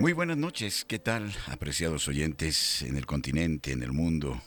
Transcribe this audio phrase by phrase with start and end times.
[0.00, 4.40] Muy buenas noches, ¿qué tal, apreciados oyentes en el continente, en el mundo,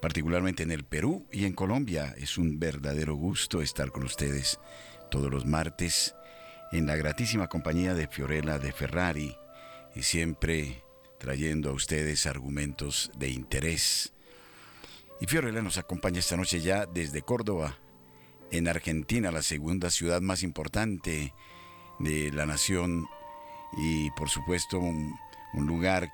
[0.00, 2.14] particularmente en el Perú y en Colombia?
[2.16, 4.60] Es un verdadero gusto estar con ustedes
[5.10, 6.14] todos los martes
[6.70, 9.36] en la gratísima compañía de Fiorella de Ferrari
[9.96, 10.84] y siempre
[11.18, 14.12] trayendo a ustedes argumentos de interés.
[15.20, 17.76] Y Fiorella nos acompaña esta noche ya desde Córdoba,
[18.52, 21.34] en Argentina, la segunda ciudad más importante
[21.98, 23.08] de la nación
[23.76, 25.18] y por supuesto un,
[25.52, 26.12] lugar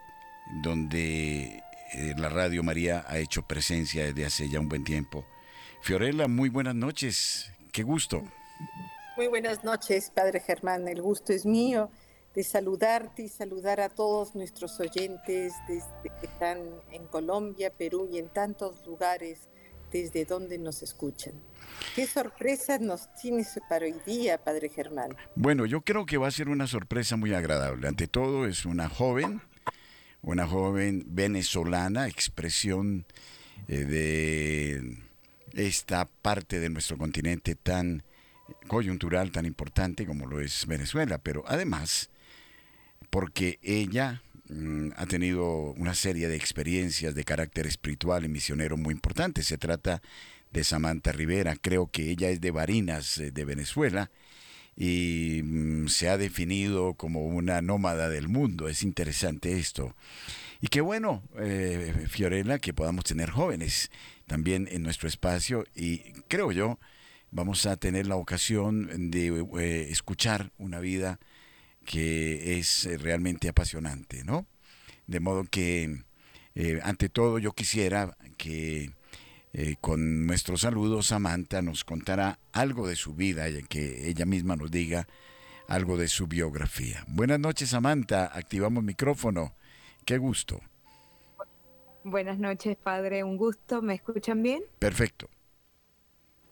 [0.62, 5.24] donde eh, la Radio María ha hecho presencia desde hace ya un buen tiempo.
[5.80, 8.22] Fiorella, muy buenas noches, qué gusto.
[9.16, 11.90] Muy buenas noches, Padre Germán, el gusto es mío
[12.36, 16.58] de saludarte y saludar a todos nuestros oyentes desde que están
[16.92, 19.48] en Colombia, Perú y en tantos lugares
[19.92, 21.32] desde donde nos escuchan.
[21.94, 25.16] ¿Qué sorpresa nos tienes para hoy día, Padre Germán?
[25.34, 27.88] Bueno, yo creo que va a ser una sorpresa muy agradable.
[27.88, 29.40] Ante todo, es una joven,
[30.22, 33.06] una joven venezolana, expresión
[33.68, 38.02] eh, de esta parte de nuestro continente tan
[38.68, 42.10] coyuntural, tan importante como lo es Venezuela, pero además,
[43.10, 48.92] porque ella Mm, ha tenido una serie de experiencias de carácter espiritual y misionero muy
[48.94, 49.46] importantes.
[49.46, 50.02] Se trata
[50.52, 54.10] de Samantha Rivera, creo que ella es de Barinas, eh, de Venezuela,
[54.76, 58.68] y mm, se ha definido como una nómada del mundo.
[58.68, 59.96] Es interesante esto.
[60.60, 63.90] Y qué bueno, eh, Fiorella, que podamos tener jóvenes
[64.26, 66.78] también en nuestro espacio y creo yo
[67.30, 71.18] vamos a tener la ocasión de eh, escuchar una vida
[71.86, 74.46] que es eh, realmente apasionante, ¿no?
[75.06, 76.02] De modo que,
[76.54, 78.90] eh, ante todo, yo quisiera que
[79.52, 84.56] eh, con nuestro saludo Samantha nos contara algo de su vida, y que ella misma
[84.56, 85.06] nos diga
[85.68, 87.04] algo de su biografía.
[87.08, 88.26] Buenas noches, Samantha.
[88.26, 89.54] Activamos micrófono.
[90.04, 90.60] Qué gusto.
[92.04, 93.24] Buenas noches, padre.
[93.24, 93.80] Un gusto.
[93.80, 94.62] ¿Me escuchan bien?
[94.78, 95.28] Perfecto.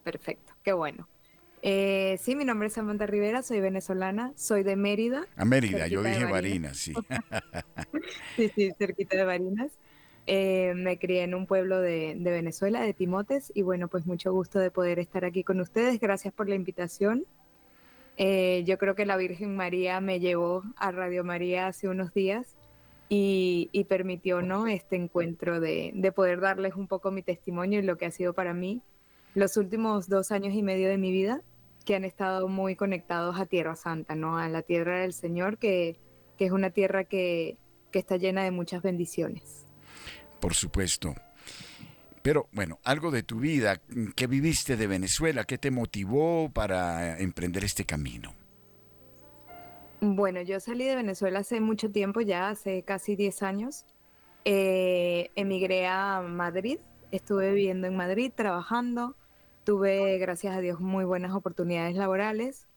[0.03, 0.55] Perfecto.
[0.63, 1.09] Qué bueno.
[1.67, 5.27] Eh, sí, mi nombre es Samantha Rivera, soy venezolana, soy de Mérida.
[5.35, 6.93] A Mérida, yo dije Barinas, sí.
[8.37, 9.73] sí, sí, cerquita de Barinas.
[10.27, 14.59] Eh, me crié en un pueblo de, Venezuela, de Timotes, y bueno, pues mucho gusto
[14.59, 15.99] de poder estar aquí con ustedes.
[15.99, 17.25] Gracias por la invitación.
[18.19, 22.47] Eh, yo creo que la Virgen María me llevó a Radio María hace unos días
[23.09, 24.67] y, permitió ¿no?
[24.67, 28.35] este encuentro de, de, poder darles un poco mi testimonio y lo que ha sido
[28.35, 28.83] para mí
[29.35, 31.41] los últimos dos años y medio de mi vida
[31.85, 34.39] que han estado muy conectados a Tierra Santa, ¿no?
[34.39, 35.99] A la tierra del Señor, que,
[36.39, 37.57] es una tierra que,
[37.91, 39.67] que está llena de muchas bendiciones.
[40.41, 41.15] Por supuesto.
[42.23, 43.83] Pero bueno, algo de tu vida,
[44.17, 45.45] ¿qué viviste de Venezuela?
[45.45, 48.35] ¿Qué te motivó para emprender este camino?
[50.01, 53.87] Bueno, yo salí de Venezuela hace mucho tiempo, ya hace casi 10 años.
[54.45, 56.79] Eh, emigré a Madrid,
[57.11, 59.17] estuve viviendo en Madrid, trabajando.
[59.65, 62.69] Tuve, gracias a Dios, muy buenas oportunidades laborales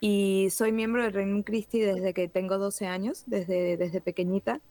[0.00, 4.62] y soy miembro del Reino Christi desde que tengo 12 años, desde, desde pequeñita.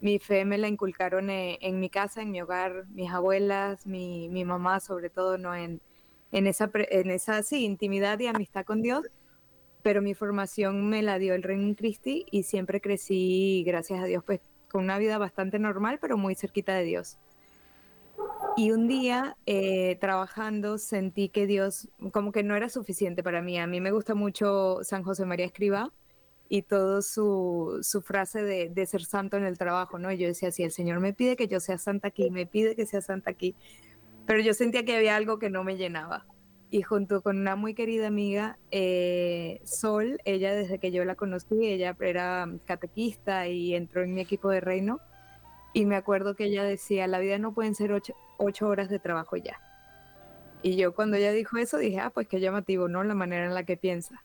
[0.00, 4.28] Mi fe me la inculcaron en, en mi casa, en mi hogar, mis abuelas, mi,
[4.28, 5.56] mi mamá sobre todo, ¿no?
[5.56, 5.80] en,
[6.30, 9.04] en esa, en esa sí, intimidad y amistad con Dios,
[9.82, 14.22] pero mi formación me la dio el Reino Christi y siempre crecí, gracias a Dios,
[14.24, 14.40] pues
[14.70, 17.18] con una vida bastante normal, pero muy cerquita de Dios.
[18.56, 23.58] Y un día eh, trabajando sentí que Dios como que no era suficiente para mí.
[23.58, 25.92] A mí me gusta mucho San José María Escriba
[26.48, 30.10] y todo su, su frase de, de, ser santo en el trabajo, ¿no?
[30.12, 32.86] Yo decía, si el Señor me pide que yo sea santa aquí, me pide que
[32.86, 33.54] sea santa aquí,
[34.26, 36.26] pero yo sentía que había algo que no me llenaba.
[36.70, 41.66] Y junto con una muy querida amiga, eh, Sol, ella desde que yo la conocí,
[41.66, 45.00] ella era catequista y entró en mi equipo de reino,
[45.78, 49.36] y me acuerdo que ella decía, la vida no pueden ser ocho, horas de trabajo
[49.36, 49.60] ya.
[50.60, 53.04] Y yo cuando ella dijo eso dije, ah, pues qué llamativo, ¿no?
[53.04, 54.20] La manera en la que piensa.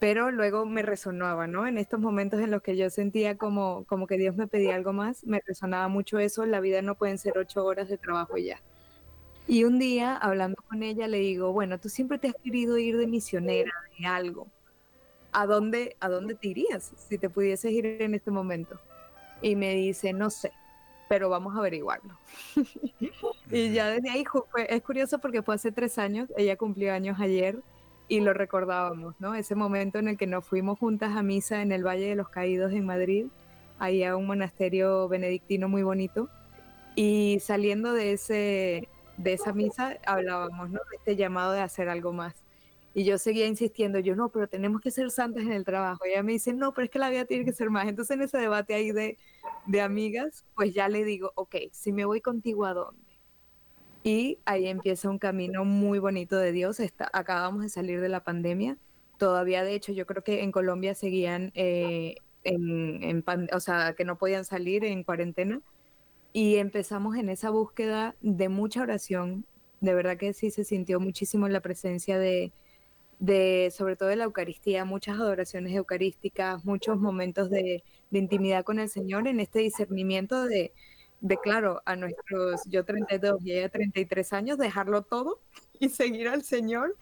[0.00, 1.68] Pero luego me resonaba, ¿no?
[1.68, 4.92] En estos momentos en los que yo sentía como, como que Dios me pedía algo
[4.92, 8.60] más, me resonaba mucho eso, la vida no pueden ser ocho horas de trabajo ya.
[9.46, 12.96] Y un día, hablando con ella, le digo, bueno, tú siempre te has querido ir
[12.96, 14.48] de misionera, de algo.
[15.30, 18.80] ¿A dónde, ¿A dónde te irías si te pudieses ir en este momento?
[19.40, 20.50] Y me dice, no sé
[21.10, 22.16] pero vamos a averiguarlo.
[23.50, 24.22] y ya desde ahí
[24.68, 27.58] es curioso porque fue hace tres años, ella cumplió años ayer
[28.06, 29.34] y lo recordábamos, ¿no?
[29.34, 32.28] Ese momento en el que nos fuimos juntas a misa en el Valle de los
[32.28, 33.26] Caídos en Madrid,
[33.80, 36.28] ahí a un monasterio benedictino muy bonito,
[36.94, 40.78] y saliendo de, ese, de esa misa hablábamos, ¿no?
[40.96, 42.36] Este llamado de hacer algo más.
[42.92, 46.04] Y yo seguía insistiendo, yo no, pero tenemos que ser santas en el trabajo.
[46.06, 47.86] Y ella me dice, no, pero es que la vida tiene que ser más.
[47.86, 49.16] Entonces en ese debate ahí de,
[49.66, 53.10] de amigas, pues ya le digo, ok, si me voy contigo, ¿a dónde?
[54.02, 56.80] Y ahí empieza un camino muy bonito de Dios.
[56.80, 58.76] Está, acabamos de salir de la pandemia.
[59.18, 64.04] Todavía, de hecho, yo creo que en Colombia seguían eh, en, en o sea, que
[64.04, 65.60] no podían salir en cuarentena.
[66.32, 69.44] Y empezamos en esa búsqueda de mucha oración.
[69.80, 72.52] De verdad que sí se sintió muchísimo la presencia de,
[73.20, 78.88] de, sobre todo de la Eucaristía, muchas adoraciones eucarísticas, muchos momentos de, intimidad con el
[78.88, 80.72] Señor en este discernimiento de,
[81.20, 85.40] de, claro, a nuestros, yo 32 y ella 33 años, dejarlo todo
[85.78, 86.96] y seguir al Señor,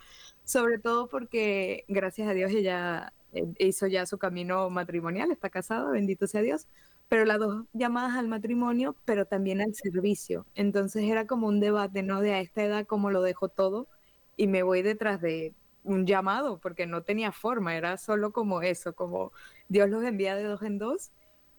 [0.44, 5.90] sobre todo porque gracias a Dios ella eh, hizo ya su camino matrimonial, está casada,
[5.90, 6.66] bendito sea Dios,
[7.08, 10.46] pero las dos llamadas al matrimonio, pero también al servicio.
[10.54, 12.20] Entonces era como un debate, ¿no?
[12.20, 13.88] De a esta edad, cómo lo dejo todo
[14.36, 15.54] y me voy detrás de
[15.88, 19.32] un llamado, porque no tenía forma, era solo como eso, como
[19.68, 21.10] Dios los envía de dos en dos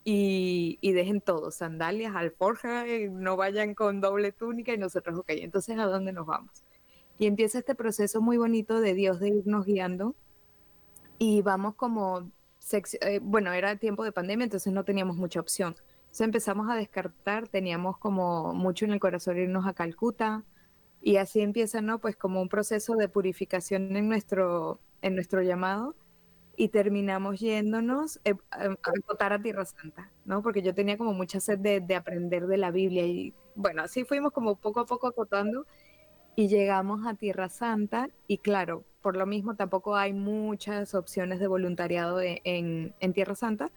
[0.03, 5.29] y, y dejen todo, sandalias, alforja, eh, no vayan con doble túnica y nosotros, ok,
[5.29, 6.63] entonces ¿a dónde nos vamos?
[7.17, 10.15] Y empieza este proceso muy bonito de Dios de irnos guiando
[11.17, 12.31] y vamos como,
[13.01, 15.75] eh, bueno, era tiempo de pandemia, entonces no teníamos mucha opción.
[15.99, 20.43] Entonces empezamos a descartar, teníamos como mucho en el corazón irnos a Calcuta,
[21.01, 21.99] y así empieza, ¿no?
[21.99, 25.95] Pues como un proceso de purificación en nuestro, en nuestro llamado
[26.57, 28.69] y terminamos yéndonos eh, a,
[29.07, 30.41] votar a Tierra Santa, ¿no?
[30.41, 34.03] Porque yo tenía como mucha sed de, de, aprender de la Biblia y bueno, así
[34.03, 35.65] fuimos como poco a poco acotando
[36.35, 41.47] y llegamos a Tierra Santa y claro, por lo mismo tampoco hay muchas opciones de
[41.47, 43.71] voluntariado en, en Tierra Santa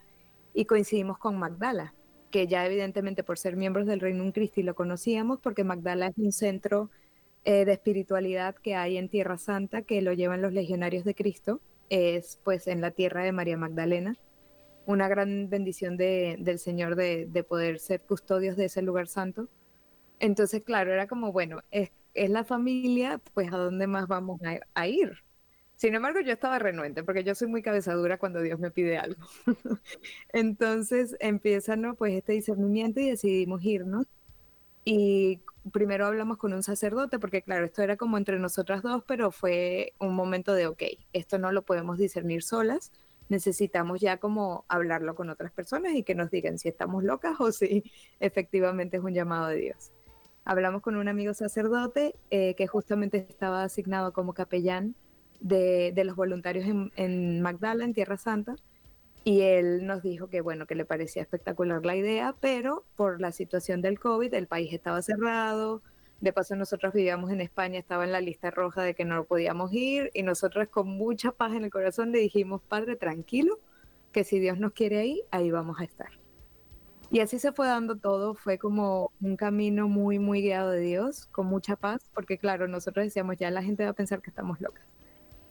[0.53, 1.95] y coincidimos con Magdala,
[2.31, 6.33] que ya evidentemente por ser miembros del Reino Christi lo conocíamos porque Magdala es un
[6.33, 6.91] centro
[7.45, 11.61] eh, de espiritualidad que hay en Tierra Santa, que lo llevan los legionarios de Cristo,
[11.91, 14.17] es pues en la tierra de María Magdalena.
[14.87, 19.49] Una gran bendición de, del Señor de, de, poder ser custodios de ese lugar santo.
[20.19, 24.41] Entonces, claro, era como, bueno, es, es la familia, pues a dónde más vamos
[24.75, 25.19] a, ir.
[25.77, 29.21] Sin embargo, yo estaba renuente porque yo soy muy cabezadura cuando Dios me pide algo.
[30.33, 31.95] Entonces empieza, ¿no?
[31.95, 34.07] Pues este discernimiento y decidimos irnos.
[34.85, 35.41] Y
[35.71, 39.93] primero hablamos con un sacerdote, porque claro, esto era como entre nosotras dos, pero fue
[39.99, 40.83] un momento de, ok,
[41.13, 42.91] esto no lo podemos discernir solas,
[43.29, 47.53] necesitamos ya como hablarlo con otras personas y que nos digan si estamos locas o
[47.53, 47.85] si
[48.21, 49.93] efectivamente es un llamado de Dios.
[50.45, 54.97] Hablamos con un amigo sacerdote eh, que justamente estaba asignado como capellán
[55.41, 58.57] de, los voluntarios en, en Magdala, en Tierra Santa,
[59.25, 63.33] y él nos dijo que bueno, que le parecía espectacular la idea, pero por la
[63.33, 65.83] situación del COVID el país estaba cerrado,
[66.21, 69.73] de paso nosotros vivíamos en España, estaba en la lista roja de que no podíamos
[69.73, 73.59] ir y nosotros con mucha paz en el corazón le dijimos, Padre, tranquilo,
[74.13, 76.11] que si Dios nos quiere ahí, ahí vamos a estar.
[77.11, 81.27] Y así se fue dando todo, fue como un camino muy, muy guiado de Dios,
[81.27, 84.61] con mucha paz, porque claro, nosotros decíamos, ya la gente va a pensar que estamos
[84.61, 84.92] locas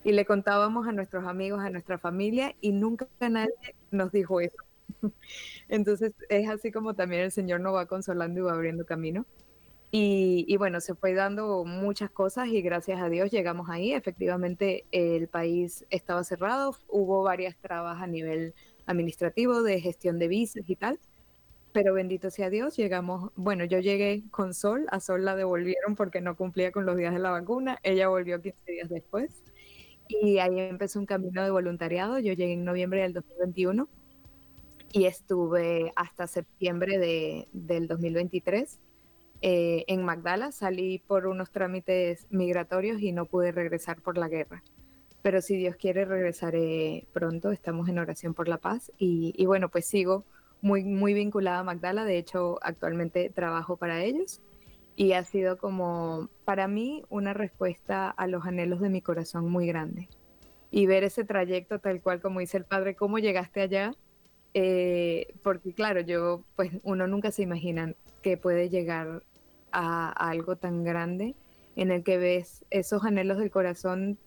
[0.03, 4.57] y le contábamos a nuestros amigos, a nuestra familia y nunca nadie nos dijo eso.
[5.69, 9.25] Entonces es así como también el Señor nos va consolando y va abriendo camino.
[9.93, 13.91] Y, y, bueno, se fue dando muchas cosas y gracias a Dios llegamos ahí.
[13.91, 18.53] Efectivamente, el país estaba cerrado, hubo varias trabas a nivel
[18.85, 20.97] administrativo de gestión de visas y tal.
[21.73, 26.21] Pero bendito sea Dios, llegamos, bueno, yo llegué con Sol, a Sol la devolvieron porque
[26.21, 29.41] no cumplía con los días de la vacuna, ella volvió 15 días después
[30.21, 32.19] y ahí empezó un camino de voluntariado.
[32.19, 33.87] Yo llegué en noviembre del 2021
[34.91, 38.79] y estuve hasta septiembre de, del 2023
[39.41, 40.51] eh, en Magdala.
[40.51, 44.63] Salí por unos trámites migratorios y no pude regresar por la guerra.
[45.21, 47.51] Pero si Dios quiere, regresaré pronto.
[47.51, 48.91] Estamos en oración por la paz.
[48.97, 50.25] Y, bueno, pues sigo
[50.61, 52.05] muy, muy vinculada a Magdala.
[52.05, 54.41] De hecho, actualmente trabajo para ellos
[54.95, 59.67] y ha sido como para mí una respuesta a los anhelos de mi corazón muy
[59.67, 60.09] grande.
[60.69, 63.93] Y ver ese trayecto tal cual como dice el padre, cómo llegaste allá,
[64.53, 69.23] eh, porque claro, yo pues uno nunca se imagina que puede llegar
[69.71, 71.35] a, a algo tan grande
[71.75, 74.17] en el que ves esos anhelos del corazón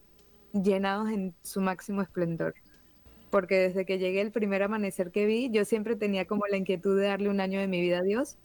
[0.53, 2.55] llenados en su máximo esplendor.
[3.31, 6.99] Porque desde que llegué el primer amanecer que vi, yo siempre tenía como la inquietud
[6.99, 8.39] de darle un año de mi vida a Dios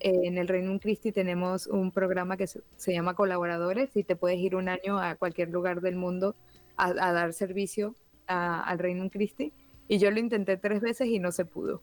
[0.00, 4.56] en el Reino Christi tenemos un programa que se, llama Colaboradores y te puedes ir
[4.56, 6.34] un año a cualquier lugar del mundo
[6.76, 7.94] a, dar servicio
[8.26, 9.52] al Reino Christi.
[9.88, 11.82] Y yo lo intenté tres veces y no se pudo.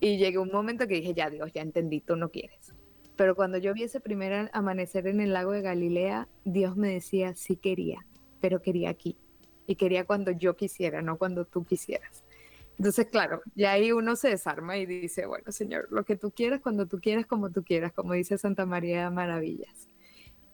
[0.00, 2.74] Y llegué un momento que dije, ya Dios, ya entendí, tú no quieres.
[3.16, 7.34] Pero cuando yo vi ese primer amanecer en el lago de Galilea, Dios me decía,
[7.34, 8.04] sí quería,
[8.40, 9.16] pero quería aquí.
[9.68, 12.25] y quería cuando yo quisiera, no cuando tú quisieras.
[12.78, 16.60] Entonces, claro, ya ahí uno se desarma y dice, bueno, Señor, lo que tú quieras,
[16.60, 19.88] cuando tú quieras, como tú quieras, como dice Santa María Maravillas.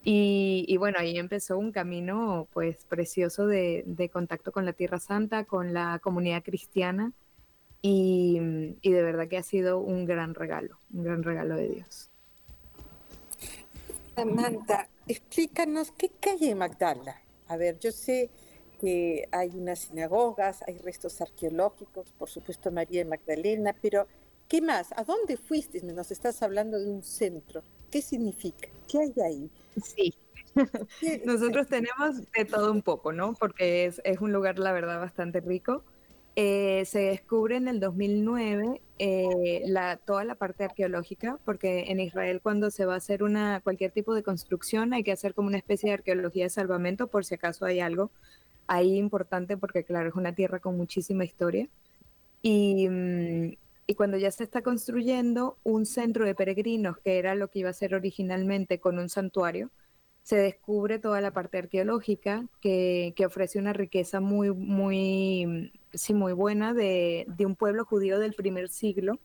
[0.04, 5.72] Y, bueno, ahí empezó un camino pues precioso de, contacto con la Tierra Santa, con
[5.72, 7.12] la comunidad cristiana
[7.82, 8.40] y,
[8.80, 12.10] y, de verdad que ha sido un gran regalo, un gran regalo de Dios.
[14.16, 17.22] Samantha, explícanos qué calle Magdala.
[17.46, 18.30] A ver, yo sé
[18.82, 24.08] que hay unas sinagogas, hay restos arqueológicos, por supuesto María Magdalena, pero
[24.48, 24.90] ¿qué más?
[24.96, 25.80] ¿A dónde fuiste?
[25.82, 27.62] Nos estás hablando de un centro.
[27.92, 28.68] ¿Qué significa?
[28.88, 29.50] ¿Qué hay ahí?
[29.80, 30.14] Sí.
[31.24, 33.34] Nosotros tenemos de todo un poco, ¿no?
[33.34, 35.84] Porque es, es un lugar, la verdad, bastante rico.
[36.34, 42.40] Eh, se descubre en el 2009 eh, la, toda la parte arqueológica, porque en Israel
[42.42, 45.58] cuando se va a hacer una, cualquier tipo de construcción hay que hacer como una
[45.58, 48.10] especie de arqueología de salvamento por si acaso hay algo
[48.72, 51.68] ahí importante porque, claro, es una tierra con muchísima historia.
[52.42, 57.48] Y, mm, y, cuando ya se está construyendo un centro de peregrinos, que era lo
[57.48, 59.70] que iba a ser originalmente con un santuario,
[60.22, 66.32] se descubre toda la parte arqueológica que, que ofrece una riqueza muy, muy, sí, muy
[66.32, 69.18] buena de, de, un pueblo judío del primer siglo,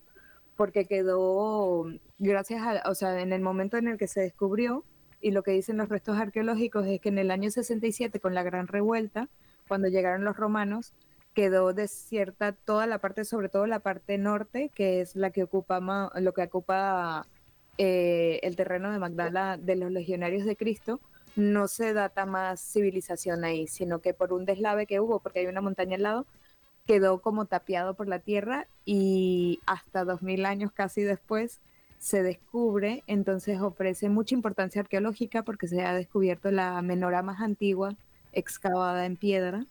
[0.55, 1.85] porque quedó,
[2.19, 4.83] gracias a, o sea, en el momento en el que se descubrió,
[5.21, 8.43] y lo que dicen los restos arqueológicos es que en el año 67, con la
[8.43, 9.29] gran revuelta,
[9.67, 10.93] cuando llegaron los romanos,
[11.33, 15.79] quedó desierta toda la parte, sobre todo la parte norte, que es la que ocupa,
[16.15, 17.27] lo que ocupa
[17.77, 20.99] eh, el terreno de Magdala de los legionarios de Cristo.
[21.35, 25.45] No se data más civilización ahí, sino que por un deslave que hubo, porque hay
[25.47, 26.25] una montaña al lado,
[26.87, 31.59] quedó como tapiado por la tierra y hasta 2000 años casi después
[31.97, 37.95] se descubre, entonces ofrece mucha importancia arqueológica porque se ha descubierto la menorá más antigua
[38.33, 39.65] excavada en piedra.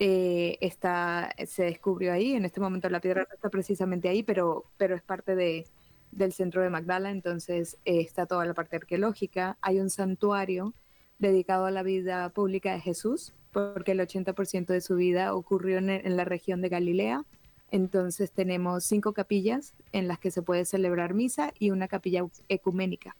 [0.00, 4.96] Eh, está, se descubrió ahí, en este momento la piedra está precisamente ahí, pero, pero
[4.96, 5.66] es parte de,
[6.10, 9.56] del centro de Magdala, entonces eh, está toda la parte arqueológica.
[9.60, 10.74] Hay un santuario
[11.18, 16.16] dedicado a la vida pública de Jesús, porque el 80% de su vida ocurrió en
[16.16, 17.24] la región de Galilea
[17.70, 23.16] entonces tenemos cinco capillas en las que se puede celebrar misa y una capilla ecuménica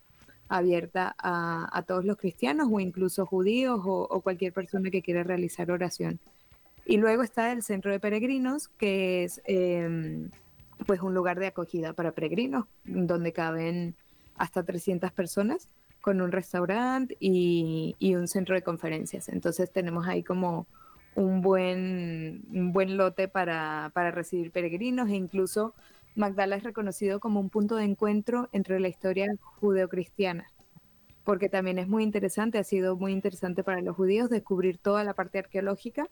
[0.48, 6.20] abierta a, todos los cristianos o incluso judíos o, cualquier persona que quiera realizar oración.
[6.86, 10.30] Y luego está el centro de peregrinos, que es em,
[10.86, 13.96] pues un lugar de acogida para peregrinos, donde caben
[14.36, 15.68] hasta 300 personas,
[16.00, 19.30] con un restaurante y, y un centro de conferencias.
[19.30, 20.66] Entonces tenemos ahí como
[21.16, 25.74] un buen, un buen lote para, para recibir peregrinos e incluso
[26.16, 30.50] Magdala es reconocido como un punto de encuentro entre la historia judeocristiana,
[31.24, 35.14] porque también es muy interesante, ha sido muy interesante para los judíos descubrir toda la
[35.14, 36.08] parte arqueológica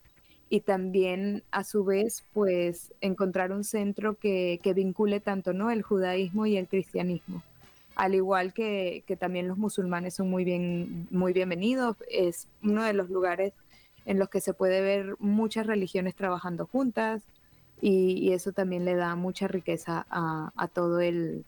[0.49, 5.71] y también a su vez pues encontrar un centro que, que vincule tanto ¿no?
[5.71, 7.41] el judaísmo y el cristianismo.
[7.95, 12.93] Al igual que, que también los musulmanes son muy, bien, muy bienvenidos, es uno de
[12.93, 13.53] los lugares
[14.05, 17.23] en los que se puede ver muchas religiones trabajando juntas
[17.81, 21.45] y, eso también le da mucha riqueza a, todo el,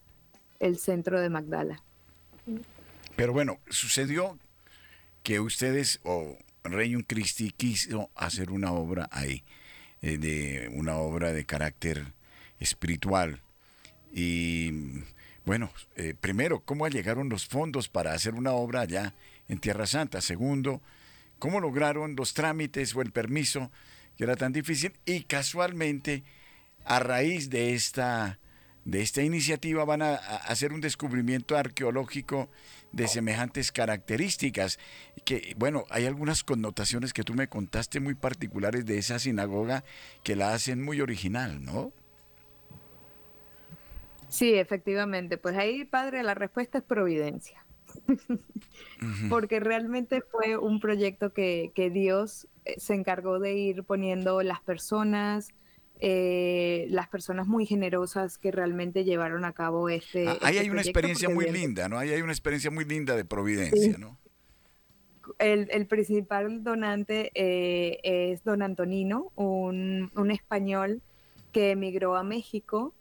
[0.77, 1.81] centro de Magdala.
[3.15, 4.37] Pero bueno, sucedió
[5.23, 9.43] que ustedes o Reino Christi quiso hacer una obra ahí,
[10.01, 12.13] eh, de una obra de carácter
[12.59, 13.41] espiritual.
[14.11, 14.71] Y
[15.45, 19.13] bueno, eh, primero, ¿cómo llegaron los fondos para hacer una obra allá
[19.47, 20.19] en Tierra Santa?
[20.21, 20.81] Segundo,
[21.45, 23.69] cómo lograron los trámites o el permiso
[24.17, 26.23] que era tan difícil y casualmente
[26.85, 28.39] a raíz de esta
[28.83, 32.49] de esta iniciativa van a, hacer un descubrimiento arqueológico
[32.93, 34.79] de semejantes características
[35.23, 39.83] que bueno hay algunas connotaciones que tú me contaste muy particulares de esa sinagoga
[40.23, 41.93] que la hacen muy original no
[44.29, 45.37] sí efectivamente.
[45.37, 47.64] Pues ahí padre la respuesta es providencia
[49.29, 55.49] porque realmente fue un proyecto que, Dios eh, se encargó de ir poniendo las personas,
[55.99, 60.27] eh, las personas muy generosas que realmente llevaron a cabo este.
[60.27, 61.97] Ah, ahí hay una experiencia muy linda, ¿no?
[61.97, 64.17] Ahí hay una experiencia muy linda de providencia, ¿no?
[65.39, 71.01] El, principal donante eh, es don Antonino, un, un español
[71.51, 72.93] que emigró a México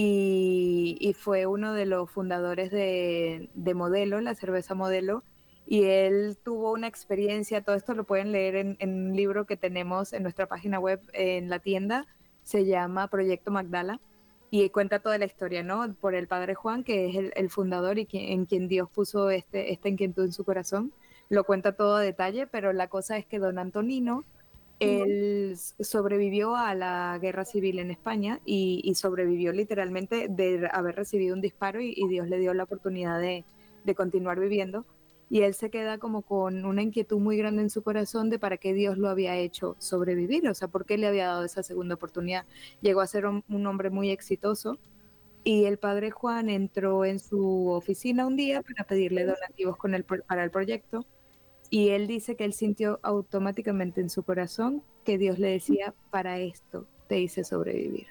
[0.00, 5.24] y, fue uno de los fundadores de, Modelo, la cerveza Modelo,
[5.66, 10.12] y él tuvo una experiencia, todo esto lo pueden leer en, un libro que tenemos
[10.12, 12.06] en nuestra página web en la tienda,
[12.44, 14.00] se llama Proyecto Magdala,
[14.50, 15.92] y cuenta toda la historia, ¿no?
[15.94, 19.88] Por el padre Juan, que es el, fundador y en quien Dios puso este, esta
[19.88, 20.92] inquietud en su corazón,
[21.28, 24.24] lo cuenta todo a detalle, pero la cosa es que don Antonino
[24.80, 31.40] Él sobrevivió a la guerra civil en España y, sobrevivió literalmente de haber recibido un
[31.40, 33.44] disparo y, Dios le dio la oportunidad de,
[33.96, 34.84] continuar viviendo.
[35.30, 38.56] Y él se queda como con una inquietud muy grande en su corazón de para
[38.56, 41.96] qué Dios lo había hecho sobrevivir, o sea, por qué le había dado esa segunda
[41.96, 42.46] oportunidad.
[42.80, 44.78] Llegó a ser un, hombre muy exitoso
[45.44, 50.04] y el padre Juan entró en su oficina un día para pedirle donativos con el,
[50.04, 51.06] para el proyecto
[51.70, 56.38] y él dice que él sintió automáticamente en su corazón que Dios le decía, para
[56.38, 58.06] esto te hice sobrevivir.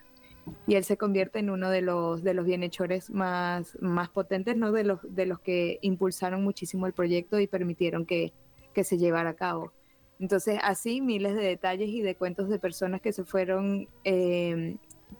[0.65, 4.71] Y él se convierte en uno de los, de los bienhechores más, más potentes, ¿no?
[4.71, 8.31] de, los, de los que impulsaron muchísimo el proyecto y permitieron que,
[8.73, 9.73] que se llevara a cabo.
[10.19, 14.77] Entonces, así miles de detalles y de cuentos de personas que se fueron, eh,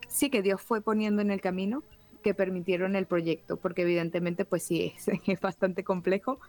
[0.07, 1.83] sí que Dios fue poniendo en el camino,
[2.23, 6.39] que permitieron el proyecto, porque evidentemente, pues sí, es, es bastante complejo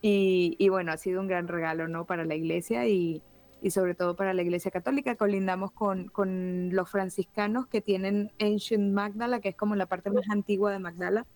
[0.00, 2.06] y, bueno, ha sido un gran regalo, ¿no?
[2.06, 3.22] Para la iglesia y,
[3.70, 5.16] sobre todo para la iglesia católica.
[5.16, 10.28] Colindamos con, con, los franciscanos que tienen Ancient Magdala, que es como la parte más
[10.30, 11.26] antigua de Magdala,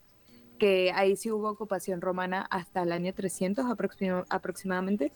[0.59, 3.66] que ahí sí hubo ocupación romana hasta el año 300
[4.31, 5.12] aproximadamente.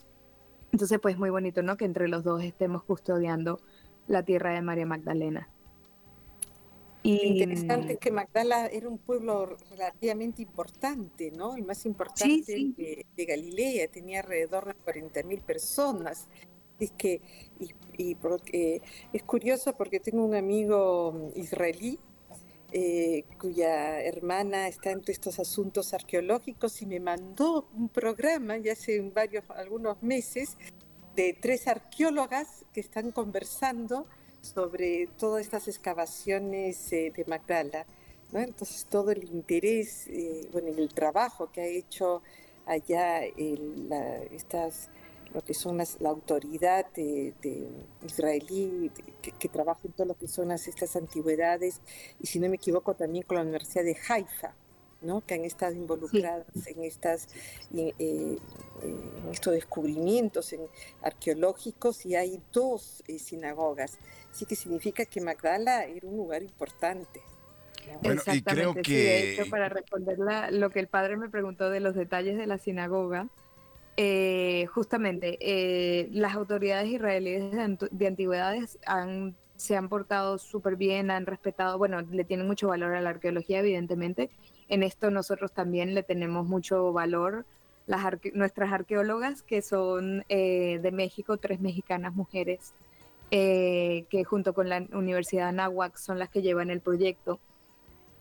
[0.73, 1.77] Entonces, pues muy bonito, ¿no?
[1.77, 3.61] Que entre los dos estemos custodiando
[4.09, 5.49] la tierra de María Magdalena.
[7.07, 11.57] Interesante que Magdala era un pueblo relativamente importante, ¿no?
[11.57, 16.29] El más importante De, Galilea, tenía alrededor de 40.000 personas.
[16.79, 17.23] Es que,
[17.59, 18.17] y,
[19.13, 21.99] es curioso porque tengo un amigo israelí
[22.73, 29.01] eh, cuya hermana está entre estos asuntos arqueológicos y me mandó un programa ya hace
[29.01, 30.59] varios, algunos meses
[31.15, 34.07] de tres arqueólogas que están conversando
[34.47, 37.87] sobre todas estas excavaciones eh, de Magdala.
[38.33, 38.41] ¿no?
[38.41, 42.23] Entonces todo el interés, eh, bueno, el trabajo que ha hecho
[42.65, 44.91] allá estas,
[45.33, 47.35] lo que son las, la autoridad de,
[48.05, 48.91] israelí
[49.39, 51.81] que, trabaja en todo lo que son estas antigüedades
[52.21, 54.55] y si no me equivoco también con la Universidad de Haifa,
[55.03, 55.25] ¿no?
[55.25, 57.29] que han estado involucradas en, estas,
[57.73, 60.53] eh, en estos descubrimientos
[61.03, 63.99] arqueológicos y hay dos sinagogas
[64.37, 67.23] Así que significa que Magdala era un lugar importante.
[68.03, 68.83] Bueno, y creo que...
[68.83, 70.19] de hecho, para responder
[70.51, 73.29] lo que el padre me preguntó de los detalles de la sinagoga,
[73.97, 77.51] eh, justamente eh, las autoridades israelíes
[77.91, 82.95] de, antigüedades han, se han portado súper bien, han respetado, bueno, le tienen mucho valor
[82.95, 84.29] a la arqueología, evidentemente.
[84.69, 87.47] En esto nosotros también le tenemos mucho valor.
[87.87, 92.75] Las nuestras arqueólogas, que son eh, de México, tres mexicanas mujeres,
[93.31, 97.41] eh, que junto con la Universidad Anáhuac son las que llevan el proyecto,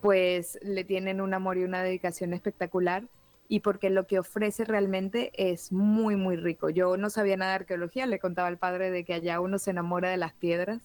[0.00, 3.04] pues le tienen un amor y una dedicación espectacular
[3.48, 6.70] y porque lo que ofrece realmente es muy, muy rico.
[6.70, 9.70] Yo no sabía nada de arqueología, le contaba al padre de que allá uno se
[9.70, 10.82] enamora de las piedras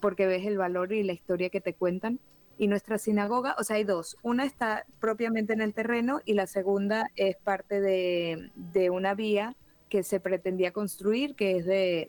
[0.00, 2.18] porque ves el valor y la historia que te cuentan.
[2.58, 4.18] Y nuestra sinagoga, o sea, hay dos.
[4.22, 9.56] Una está propiamente en el terreno y la segunda es parte de, de una vía
[9.90, 12.06] que se pretendía construir, que es de,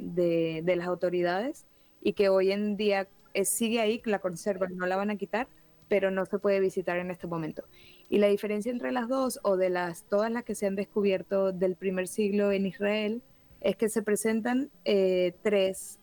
[0.64, 1.66] de, las autoridades
[2.02, 3.08] y que hoy en día
[3.44, 5.48] sigue ahí, la conservan, no la van a quitar,
[5.90, 7.64] pero no se puede visitar en este momento.
[8.08, 11.52] Y la diferencia entre las dos o de las todas las que se han descubierto
[11.52, 13.22] del primer siglo en Israel
[13.62, 16.00] es que se presentan eh, tres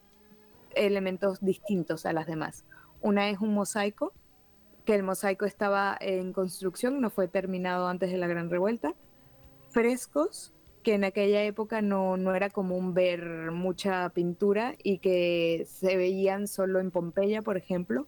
[0.74, 2.64] elementos distintos a las demás.
[3.00, 4.12] Una es un mosaico,
[4.84, 8.94] que el mosaico estaba en construcción, no fue terminado antes de la Gran Revuelta.
[9.68, 10.52] Frescos,
[10.88, 16.48] que en aquella época no, no, era común ver mucha pintura y que se veían
[16.48, 18.06] solo en Pompeya, por ejemplo,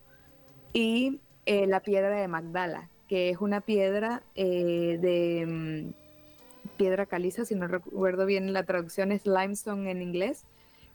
[0.73, 5.93] y eh, la piedra de Magdala, que es una piedra eh, de mm,
[6.79, 10.47] piedra caliza, si no recuerdo bien la traducción es limestone en inglés,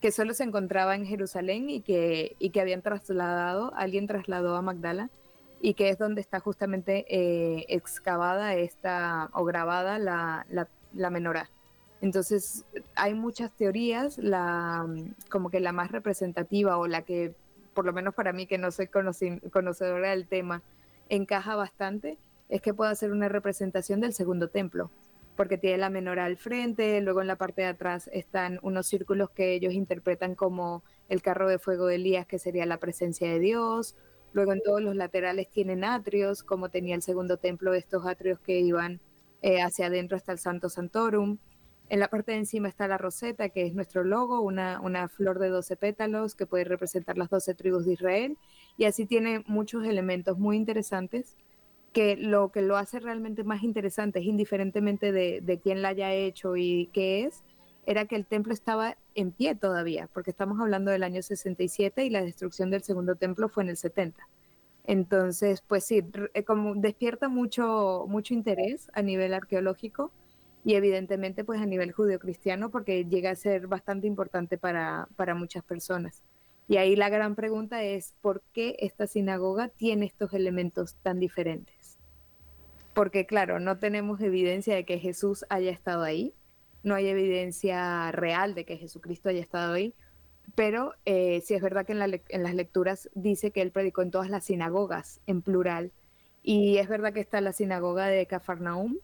[0.02, 4.64] que solo se encontraba en Jerusalén y que, y que habían trasladado, alguien trasladó a
[4.64, 5.12] Magdala
[5.62, 11.52] y que es donde está justamente eh, excavada esta o grabada la, la, la menorá.
[12.02, 14.86] Entonces, hay muchas teorías, la,
[15.30, 17.34] como que la más representativa o la que,
[17.74, 20.62] por lo menos para mí que no soy conocedora del tema,
[21.10, 22.18] encaja bastante,
[22.50, 24.92] es que pueda ser una representación del segundo templo,
[25.36, 29.30] porque tiene la menorá al frente, luego en la parte de atrás están unos círculos
[29.32, 33.40] que ellos interpretan como el carro de fuego de Elías, que sería la presencia de
[33.40, 33.96] Dios,
[34.34, 38.60] luego en todos los laterales tienen atrios, como tenía el segundo templo, estos atrios que
[38.60, 39.00] iban
[39.42, 41.38] eh, hacia adentro hasta el Santo Santorum.
[41.90, 45.38] En la parte de encima está la roseta, que es nuestro logo, una, una flor
[45.38, 48.38] de 12 pétalos que puede representar las 12 tribus de Israel.
[48.78, 51.38] Y así tiene muchos elementos muy interesantes
[51.94, 56.12] que lo que lo hace realmente más interesante es indiferentemente de, de quién la haya
[56.12, 57.44] hecho y qué es,
[57.86, 62.10] era que el templo estaba en pie todavía, porque estamos hablando del año 67 y
[62.10, 64.28] la destrucción del segundo templo fue en el 70.
[64.88, 70.12] Entonces, pues sí, eh, como despierta mucho, mucho interés a nivel arqueológico
[70.66, 75.64] y evidentemente pues a nivel judio-cristiano porque llega a ser bastante importante para, para muchas
[75.64, 76.24] personas.
[76.68, 82.00] Y ahí la gran pregunta es, ¿por qué esta sinagoga tiene estos elementos tan diferentes?
[82.96, 86.34] Porque claro, no tenemos evidencia de que Jesús haya estado ahí,
[86.82, 89.94] no hay evidencia real de que Jesucristo haya estado ahí,
[90.56, 94.32] pero eh, sí es verdad que en, las lecturas dice que él predicó en todas
[94.32, 95.92] las sinagogas, en plural,
[96.42, 98.98] y es verdad que está la sinagoga de Cafarnaum,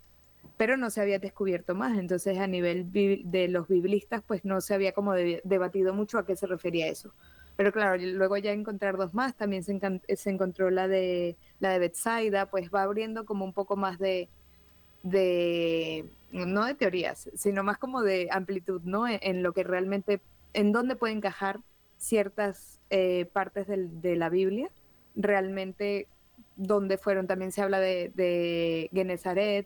[0.61, 4.75] pero no se había descubierto más, entonces a nivel de los biblistas pues no se
[4.75, 7.11] había como debatido mucho a qué se refería eso.
[7.57, 9.79] Pero claro, luego ya encontrar dos más, también se,
[10.15, 14.29] se encontró la de la de Bethsaida, pues va abriendo como un poco más de,
[15.01, 19.07] de, no de teorías, sino más como de amplitud, ¿no?
[19.07, 20.21] E, en, lo que realmente,
[20.53, 21.59] en dónde puede encajar
[21.97, 24.69] ciertas eh, partes de la Biblia,
[25.15, 26.05] realmente
[26.55, 29.65] dónde fueron, también se habla de, de Genezaret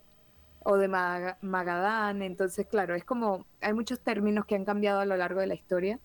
[0.67, 5.15] o de Magadán, entonces claro, es como, hay muchos términos que han cambiado a lo
[5.15, 5.99] largo de la historia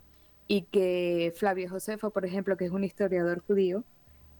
[0.46, 3.84] y que Flavio Josefo, por ejemplo, que es un historiador judío,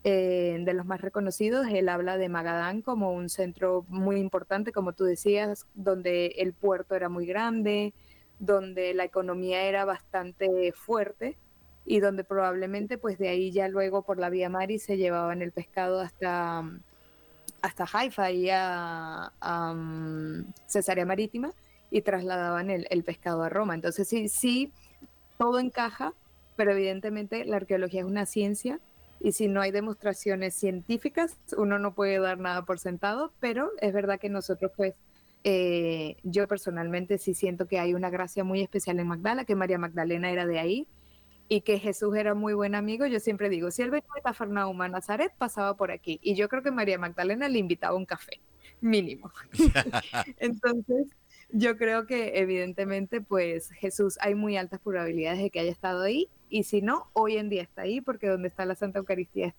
[0.05, 4.93] eh, de los más reconocidos, él habla de Magadán como un centro muy importante, como
[4.93, 7.95] tú decías, donde el puerto era muy grande,
[8.39, 11.39] donde la economía era bastante fuerte
[11.87, 15.53] y donde probablemente pues de ahí ya luego por la vía mari se llevaban el
[15.53, 16.63] pescado hasta,
[17.63, 19.33] hasta Haifa y a,
[19.75, 21.53] mm, Cesarea Marítima
[21.91, 23.75] y trasladaban el, el, pescado a Roma.
[23.75, 24.73] Entonces sí, sí,
[25.39, 26.15] todo encaja,
[26.57, 28.81] pero evidentemente la arqueología es una ciencia
[29.21, 33.93] y si no hay demostraciones científicas, uno no puede dar nada por sentado, pero es
[33.93, 34.95] verdad que nosotros pues,
[35.45, 39.79] eh, yo personalmente sí siento que hay una gracia muy especial en Magdala, que María
[39.79, 40.87] Magdalena era de ahí
[41.51, 43.07] y que Jesús era muy buen amigo.
[43.07, 46.21] Yo siempre digo, si él venía de Cafarnaum a Nazaret, pasaba por aquí.
[46.23, 48.41] Y yo creo que María Magdalena le invitaba un café,
[48.81, 49.33] mínimo.
[50.39, 51.09] Entonces,
[51.51, 56.29] yo creo que evidentemente pues Jesús hay muy altas probabilidades de que haya estado ahí
[56.49, 59.53] y si no, hoy en día está ahí porque donde está la Santa Eucaristía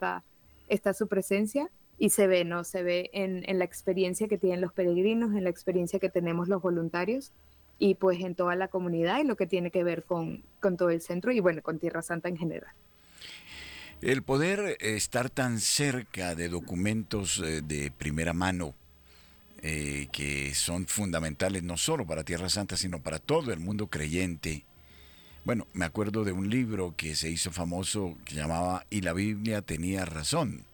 [0.70, 2.64] está, su presencia y se ve, ¿no?
[2.64, 6.62] Se ve en la experiencia que tienen los peregrinos, en la experiencia que tenemos los
[6.62, 7.34] voluntarios
[7.82, 10.92] y pues en toda la comunidad y lo que tiene que ver con, con todo
[10.92, 12.72] el centro y bueno, con Tierra Santa en general.
[14.04, 18.76] El poder estar tan cerca de documentos eh, de primera mano
[19.64, 24.64] eh, que son fundamentales no solo para Tierra Santa, sino para todo el mundo creyente.
[25.44, 29.64] Bueno, me acuerdo de un libro que se hizo famoso que llamaba Y la Biblia
[29.64, 30.66] tenía razón,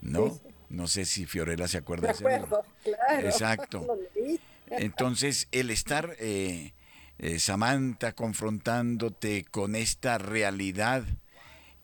[0.00, 0.40] ¿no?
[0.70, 2.62] No sé si Fiorella se acuerda de ese libro.
[2.84, 3.86] Claro, Exacto.
[4.70, 6.72] Entonces, el estar, eh,
[7.18, 11.04] eh, Samantha, confrontándote con esta realidad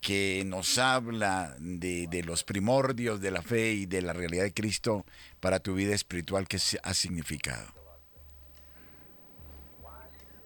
[0.00, 5.06] que nos habla de, los primordios de la fe y de la realidad de Cristo
[5.40, 7.66] para tu vida espiritual, ¿qué ha significado?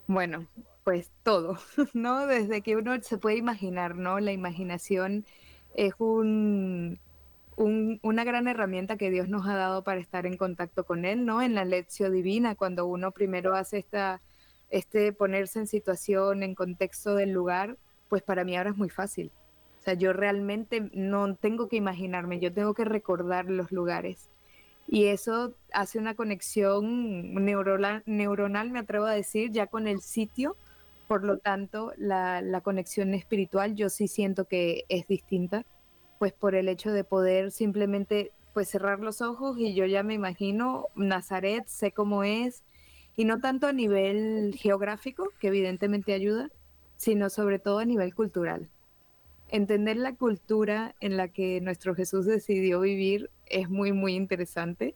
[0.07, 0.46] Bueno,
[0.85, 1.59] pues todo,
[1.92, 2.27] ¿no?
[2.27, 4.20] Desde que uno se puede imaginar, ¿no?
[4.20, 5.27] La imaginación
[5.74, 7.01] es un,
[7.59, 11.42] una gran herramienta que Dios nos ha dado para estar en contacto con Él, ¿no?
[11.42, 14.23] En la lección divina, cuando uno primero hace esta,
[14.71, 17.77] este ponerse en situación, en contexto del lugar,
[18.09, 19.33] pues para mí ahora es muy fácil
[19.94, 24.31] yo realmente no tengo que imaginarme, yo tengo que recordar los lugares.
[24.87, 30.57] Y eso hace una conexión neuronal, neuronal me atrevo a decir, ya con el sitio.
[31.07, 35.64] Por lo tanto, la, la conexión espiritual yo sí siento que es distinta,
[36.18, 40.14] pues por el hecho de poder simplemente pues cerrar los ojos y yo ya me
[40.14, 42.64] imagino Nazaret, sé cómo es,
[43.16, 46.50] y no tanto a nivel geográfico, que evidentemente ayuda,
[46.96, 48.68] sino sobre todo a nivel cultural
[49.48, 54.94] entender la cultura en la que nuestro Jesús decidió vivir es muy, muy interesante,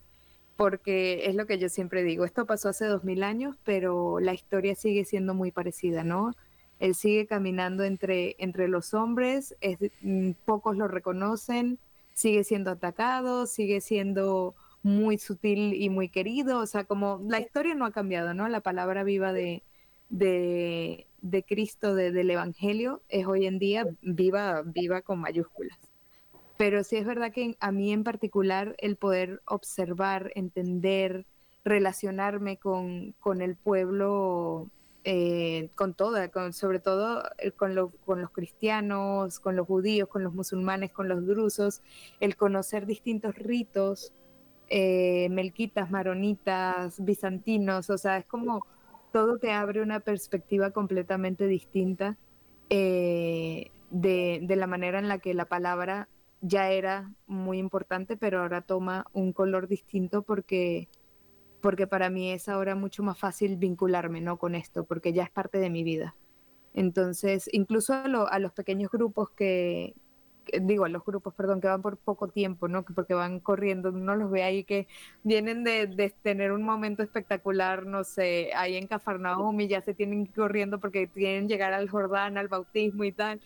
[0.56, 4.34] porque es lo que yo siempre digo, esto pasó hace dos mil años, pero la
[4.34, 6.32] historia sigue siendo muy parecida, ¿no?
[6.82, 9.54] Él sigue caminando entre, entre los hombres,
[10.00, 11.78] mm, pocos lo reconocen,
[12.12, 17.76] sigue siendo atacado, sigue siendo muy sutil y muy querido, o sea, como la historia
[17.76, 18.48] no ha cambiado, ¿no?
[18.48, 19.62] La palabra viva de,
[20.08, 25.78] de, de Cristo, del Evangelio, es hoy en día viva, viva con mayúsculas.
[26.56, 31.26] Pero sí es verdad que a mí en particular el poder observar, entender,
[31.64, 34.68] relacionarme con, con el pueblo,
[35.04, 37.90] eh, con toda, sobre todo eh, con, los
[38.32, 41.82] cristianos, con los judíos, con los musulmanes, con los drusos,
[42.20, 44.12] el conocer distintos ritos,
[44.68, 48.64] eh, melquitas, maronitas, bizantinos, o sea, es como
[49.12, 52.16] todo te abre una perspectiva completamente distinta
[52.70, 56.08] eh, de, la manera en la que la palabra
[56.40, 60.88] ya era muy importante, pero ahora toma un color distinto porque,
[61.62, 64.36] porque para mí es ahora mucho más fácil vincularme ¿no?
[64.36, 66.14] con esto, porque ya es parte de mi vida.
[66.74, 69.94] Entonces, incluso a, los pequeños grupos que,
[70.62, 72.82] digo, a los grupos, perdón, que van por poco tiempo, ¿no?
[72.82, 74.88] Porque van corriendo, uno los ve ahí que
[75.22, 80.26] vienen de, tener un momento espectacular, no sé, ahí en Cafarnaum y ya se tienen
[80.26, 83.40] corriendo porque tienen llegar al Jordán, al bautismo y tal.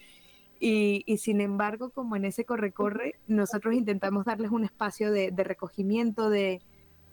[0.59, 6.63] Y, sin embargo, como en ese corre-corre, nosotros intentamos darles un espacio de recogimiento, de,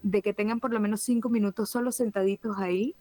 [0.03, 2.95] de, que tengan por lo menos cinco minutos solo sentaditos ahí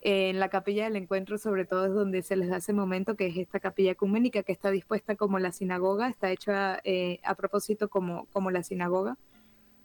[0.00, 3.26] en la capilla del encuentro, sobre todo es donde se les da ese momento, que
[3.26, 7.88] es esta capilla ecuménica que está dispuesta como la sinagoga, está hecha eh, a propósito
[7.88, 9.16] como, como la sinagoga,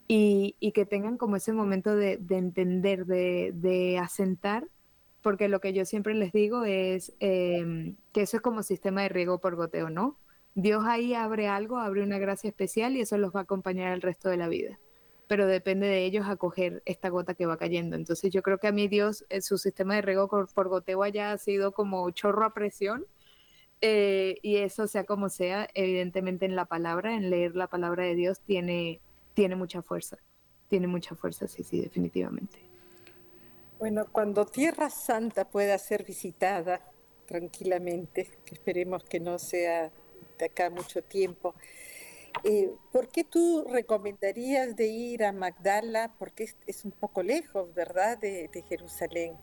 [0.09, 4.67] y, y, que tengan como ese momento de, de entender, de, asentar,
[5.21, 9.09] porque lo que yo siempre les digo es eh, que eso es como sistema de
[9.09, 10.17] riego por goteo, ¿no?
[10.55, 14.01] Dios ahí abre algo, abre una gracia especial y eso los va a acompañar el
[14.01, 14.79] resto de la vida
[15.29, 17.95] pero depende de ellos acoger esta gota que va cayendo.
[17.95, 21.37] Entonces yo creo que a mí Dios, en su sistema de riego por, goteo haya
[21.37, 23.05] sido como chorro a presión,
[23.79, 28.15] eh, y eso sea como sea, evidentemente en la palabra, en leer la palabra de
[28.15, 29.01] Dios, tiene,
[29.35, 30.17] tiene mucha fuerza,
[30.67, 32.57] tiene mucha fuerza, sí, sí, definitivamente.
[33.77, 36.81] Bueno, cuando Tierra Santa pueda ser visitada
[37.27, 39.91] tranquilamente, esperemos que no sea
[40.39, 41.53] de acá mucho tiempo,
[42.43, 46.13] eh, ¿Por qué tú recomendarías de ir a Magdala?
[46.17, 49.35] Porque es, un poco lejos, ¿verdad?, de, Jerusalén.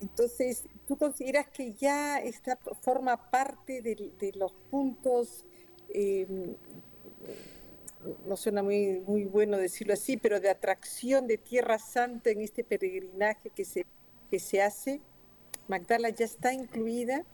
[0.00, 5.44] Entonces, ¿tú consideras que ya esta forma parte de, los puntos,
[5.88, 6.26] eh,
[8.26, 12.62] no suena muy, muy bueno decirlo así, pero de atracción de Tierra Santa en este
[12.62, 13.86] peregrinaje que se,
[14.30, 15.00] que se hace?
[15.66, 17.24] ¿Magdala ya está incluida?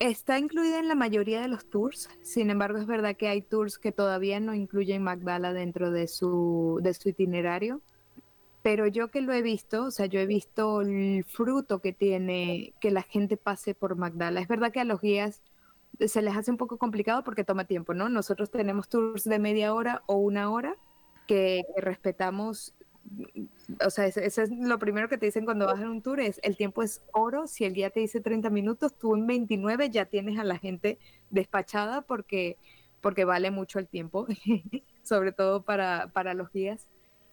[0.00, 3.78] Está incluida en la mayoría de los tours, sin embargo es verdad que hay tours
[3.78, 7.80] que todavía no incluyen Magdala dentro de su, de su itinerario,
[8.62, 12.74] pero yo que lo he visto, o sea, yo he visto el fruto que tiene
[12.80, 14.40] que la gente pase por Magdala.
[14.40, 15.42] Es verdad que a los guías
[16.06, 18.08] se les hace un poco complicado porque toma tiempo, ¿no?
[18.08, 20.76] Nosotros tenemos tours de media hora o una hora
[21.26, 22.74] que, que respetamos
[23.84, 26.40] o sea, eso, es lo primero que te dicen cuando vas en un tour, es
[26.42, 30.06] el tiempo es oro, si el guía te dice 30 minutos, tú en 29 ya
[30.06, 30.98] tienes a la gente
[31.30, 32.56] despachada porque,
[33.00, 34.26] porque vale mucho el tiempo,
[35.02, 36.86] sobre todo para, para los guías.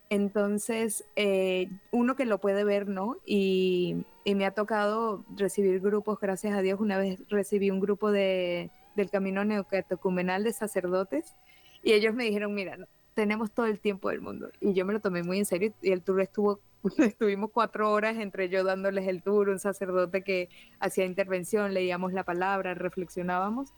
[0.10, 3.18] Entonces, eh, uno que lo puede ver, ¿no?
[3.26, 8.12] Y, y, me ha tocado recibir grupos, gracias a Dios, una vez recibí un grupo
[8.12, 11.36] de, del Camino Neocatecumenal de sacerdotes
[11.82, 12.78] y ellos me dijeron, mira,
[13.16, 14.50] tenemos todo el tiempo del mundo.
[14.60, 16.60] Y yo me lo tomé muy en serio y el tour estuvo,
[16.98, 20.50] estuvimos cuatro horas entre yo dándoles el tour, un sacerdote que
[20.80, 23.74] hacía intervención, leíamos la palabra, reflexionábamos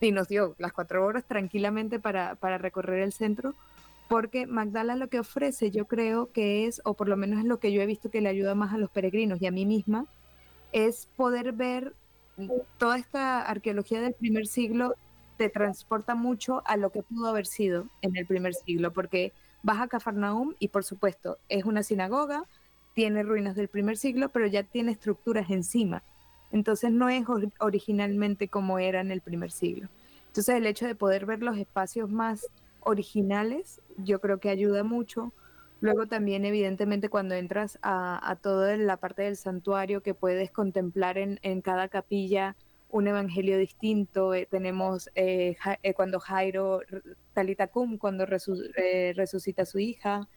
[0.00, 3.54] y nos dio las cuatro horas tranquilamente para, para recorrer el centro.
[4.08, 7.58] Porque Magdala lo que ofrece, yo creo que es, o por lo menos es lo
[7.58, 10.06] que yo he visto que le ayuda más a los peregrinos y a mí misma,
[10.70, 11.92] es poder ver
[12.78, 14.94] toda esta arqueología del primer siglo
[15.36, 19.80] te transporta mucho a lo que pudo haber sido en el primer siglo, porque vas
[19.80, 22.44] a Cafarnaum y por supuesto es una sinagoga,
[22.94, 26.02] tiene ruinas del primer siglo, pero ya tiene estructuras encima.
[26.52, 27.24] Entonces no es
[27.58, 29.88] originalmente como era en el primer siglo.
[30.28, 32.46] Entonces el hecho de poder ver los espacios más
[32.80, 35.32] originales, yo creo que ayuda mucho.
[35.80, 41.60] Luego también, evidentemente, cuando entras a, toda la parte del santuario que puedes contemplar en
[41.60, 42.56] cada capilla,
[42.90, 44.34] un evangelio distinto.
[44.34, 46.80] Eh, tenemos eh, eh, cuando Jairo,
[47.34, 50.28] Talitacum, cuando resucita a su hija,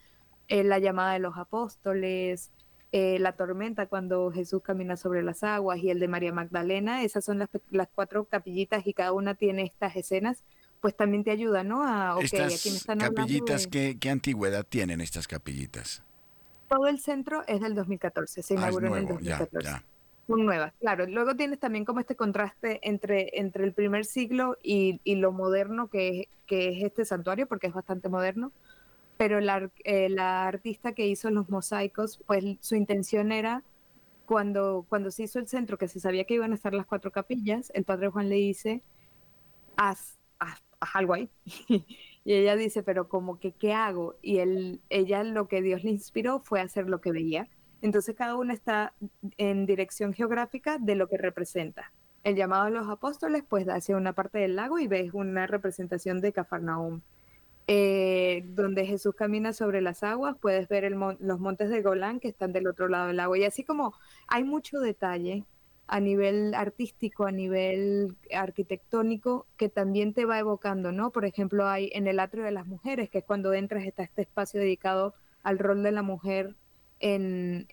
[0.48, 2.52] la llamada de los apóstoles,
[2.92, 7.04] la tormenta cuando Jesús camina sobre las aguas y el de María Magdalena.
[7.04, 10.44] Esas son las, las cuatro capillitas y cada una tiene estas escenas.
[10.82, 11.84] Pues también te ayuda, ¿no?
[11.84, 13.70] A, okay, estas aquí me están capillitas, de...
[13.70, 16.02] ¿qué, ¿qué antigüedad tienen estas capillitas?
[16.68, 19.68] Todo el centro es del 2014, se inauguró ah, en el 2014.
[19.68, 19.84] Ya, ya
[20.30, 21.08] son nuevas, claro.
[21.08, 25.89] Luego tienes también como este contraste entre, entre el primer siglo y, y lo moderno
[25.89, 28.52] que es, que es este santuario, porque es bastante moderno.
[29.18, 33.63] Pero la, eh, la artista que hizo los mosaicos, pues su intención era,
[34.28, 37.12] cuando, cuando se hizo el centro, que se sabía que iban a estar las cuatro
[37.12, 38.84] capillas, el padre Juan le dice,
[39.78, 41.30] haz, haz, haz algo ahí.
[41.68, 44.15] y ella dice, pero como que, ¿qué hago?
[44.22, 47.50] Y él, ella lo que Dios le inspiró fue hacer lo que veía
[47.82, 48.94] entonces cada una está
[49.38, 51.94] en dirección geográfica de lo que representa.
[52.24, 56.22] El llamado a los apóstoles, pues hacia una parte del lago y ves una representación
[56.22, 57.02] de Cafarnaum.
[57.68, 62.52] eh, donde Jesús camina sobre las aguas, puedes ver los montes de Golán que están
[62.52, 63.38] del otro lado del agua.
[63.38, 63.94] Y así como
[64.28, 65.46] hay mucho detalle
[65.88, 71.12] a nivel artístico, a nivel arquitectónico, que también te va evocando, ¿no?
[71.12, 74.24] Por ejemplo, hay en el atrio de las mujeres, que es cuando entras, está este
[74.24, 75.13] espacio dedicado
[75.44, 76.56] al rol de la mujer
[77.00, 77.68] en,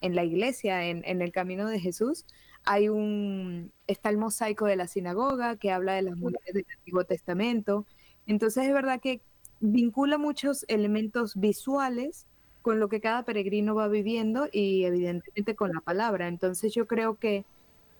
[0.00, 2.24] la iglesia, en, en, el camino de Jesús.
[2.64, 7.04] Hay un, está el mosaico de la sinagoga que habla de las mujeres del Antiguo
[7.04, 7.86] Testamento.
[8.26, 9.20] Entonces es verdad que
[9.60, 12.26] vincula muchos elementos visuales
[12.62, 16.26] con lo que cada peregrino va viviendo y evidentemente con la palabra.
[16.28, 17.44] Entonces yo creo que,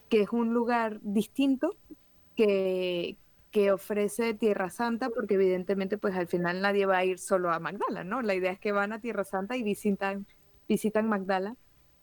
[0.08, 1.76] que es un lugar distinto
[2.34, 3.16] que,
[3.56, 7.58] que ofrece Tierra Santa, porque evidentemente pues al final nadie va a ir solo a
[7.58, 8.20] Magdala, ¿no?
[8.20, 10.26] La idea es que van a Tierra Santa y visitan,
[10.68, 11.56] visitan Magdala,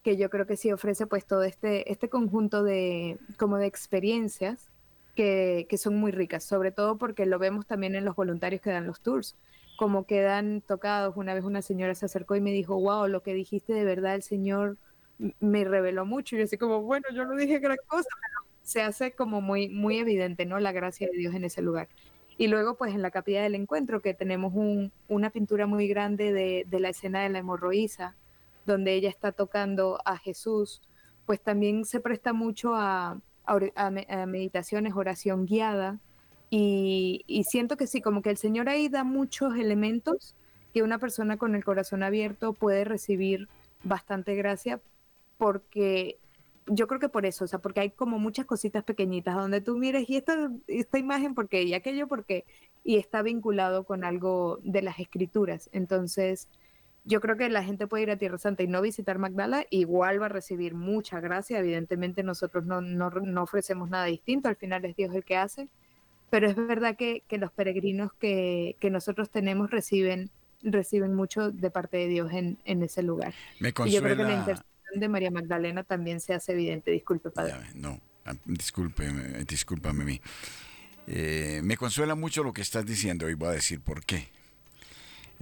[0.04, 4.70] que yo creo que sí ofrece pues todo este, este conjunto de como de experiencias
[5.16, 8.88] que, son muy ricas, sobre todo porque lo vemos también en los voluntarios que dan
[8.88, 9.36] los tours,
[9.78, 11.16] como quedan tocados.
[11.18, 14.16] Una vez una señora se acercó y me dijo, wow, lo que dijiste de verdad,
[14.16, 14.78] el Señor
[15.40, 16.36] me reveló mucho.
[16.36, 19.70] Y yo así como, bueno, yo no dije gran cosa, pero se hace como muy,
[19.70, 20.60] muy evidente, ¿no?
[20.60, 21.90] La gracia de Dios en ese lugar.
[22.38, 24.54] Y luego, pues en la capilla del encuentro, que tenemos
[25.08, 28.16] una pintura muy grande de, de la escena de la hemorroísa,
[28.66, 30.82] donde ella está tocando a Jesús,
[31.26, 33.20] pues también se presta mucho a,
[34.28, 36.00] meditaciones, oración guiada.
[36.50, 40.36] Y, siento que sí, como que el Señor ahí da muchos elementos
[40.74, 43.48] que una persona con el corazón abierto puede recibir
[43.84, 44.82] bastante gracia
[45.38, 46.20] porque
[46.68, 49.78] yo creo que por eso, o sea, porque hay como muchas cositas pequeñitas donde tú
[49.78, 52.46] mires y esta, esta imagen porque y aquello porque
[52.84, 55.70] y está vinculado con algo de las escrituras.
[55.74, 56.48] Entonces,
[57.06, 60.22] yo creo que la gente puede ir a Tierra Santa y no visitar Magdala, igual
[60.22, 61.60] va a recibir mucha gracia.
[61.60, 65.68] Evidentemente nosotros no, no, ofrecemos nada distinto, al final es Dios el que hace,
[66.30, 70.30] pero es verdad que, que los peregrinos que, que, nosotros tenemos reciben,
[70.62, 73.34] reciben mucho de parte de Dios en, en ese lugar.
[73.60, 74.08] Me consuela...
[74.08, 76.92] Y yo creo que la intercesión de María Magdalena también se hace evidente.
[76.92, 77.56] Disculpe, padre.
[77.76, 79.10] no, ah, disculpe,
[79.46, 80.22] discúlpame a mí.
[81.06, 84.30] Eh, me consuela mucho lo que estás diciendo y voy a decir por qué.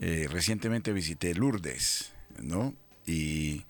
[0.04, 2.12] Eh, recientemente visité Lourdes,
[2.42, 2.74] ¿no?
[3.06, 3.64] Y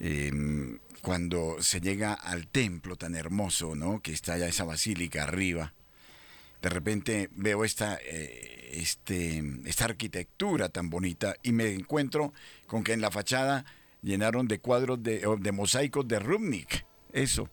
[0.00, 4.02] em, cuando se llega al templo tan hermoso, ¿no?
[4.02, 5.72] Que está allá esa basílica arriba,
[6.60, 12.34] de repente veo esta, eh, este, esta arquitectura tan bonita y me encuentro
[12.66, 13.64] con que en la fachada
[14.02, 17.48] llenaron de cuadros de, de mosaicos de Rubnik, eso.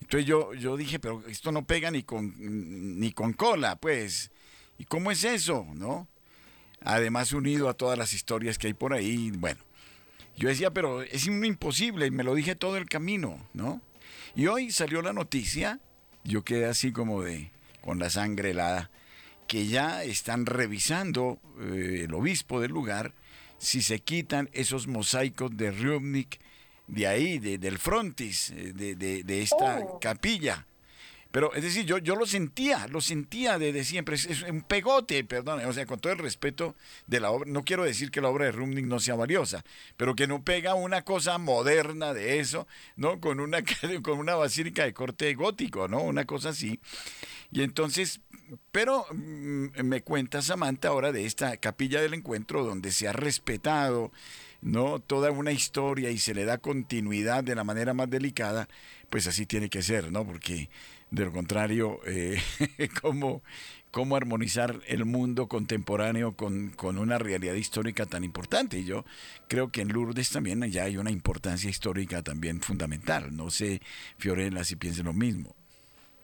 [0.00, 2.34] Entonces yo, yo dije, pero esto no pega ni con,
[3.00, 4.30] ni con cola, pues.
[4.78, 6.06] ¿Y cómo es eso, no?
[6.84, 9.30] Además unido a todas las historias que hay por ahí.
[9.30, 9.60] Bueno,
[10.36, 13.80] yo decía, pero es imposible, y me lo dije todo el camino, ¿no?
[14.34, 15.80] Y hoy salió la noticia,
[16.24, 18.90] yo quedé así como de, con la sangre helada,
[19.46, 23.12] que ya están revisando eh, el obispo del lugar
[23.58, 26.40] si se quitan esos mosaicos de Rubnik
[26.88, 30.00] de ahí, de, del frontis, eh, de, de, esta oh.
[30.00, 30.66] capilla.
[31.32, 35.64] Pero es decir, yo, yo lo sentía, lo sentía desde siempre, es, un pegote, perdón,
[35.64, 38.44] o sea, con todo el respeto de la obra, no quiero decir que la obra
[38.44, 39.64] de Rumning no sea valiosa,
[39.96, 43.18] pero que no pega una cosa moderna de eso, ¿no?
[43.18, 43.60] Con una,
[44.02, 46.02] con una basílica de corte gótico, ¿no?
[46.02, 46.78] Una cosa así.
[47.50, 48.20] Y entonces,
[48.70, 54.12] pero mm, me cuenta Samantha ahora de esta capilla del encuentro donde se ha respetado,
[54.62, 55.00] ¿no?
[55.00, 58.68] Toda una historia y se le da continuidad de la manera más delicada,
[59.10, 60.24] pues así tiene que ser, ¿no?
[60.24, 60.70] Porque
[61.10, 62.40] de lo contrario, eh,
[63.02, 63.42] ¿cómo,
[63.90, 68.78] ¿cómo, armonizar el mundo contemporáneo con, con, una realidad histórica tan importante?
[68.78, 69.04] Y yo
[69.48, 73.36] creo que en Lourdes también ya hay una importancia histórica también fundamental.
[73.36, 73.82] No sé,
[74.16, 75.54] Fiorella, si piensa lo mismo.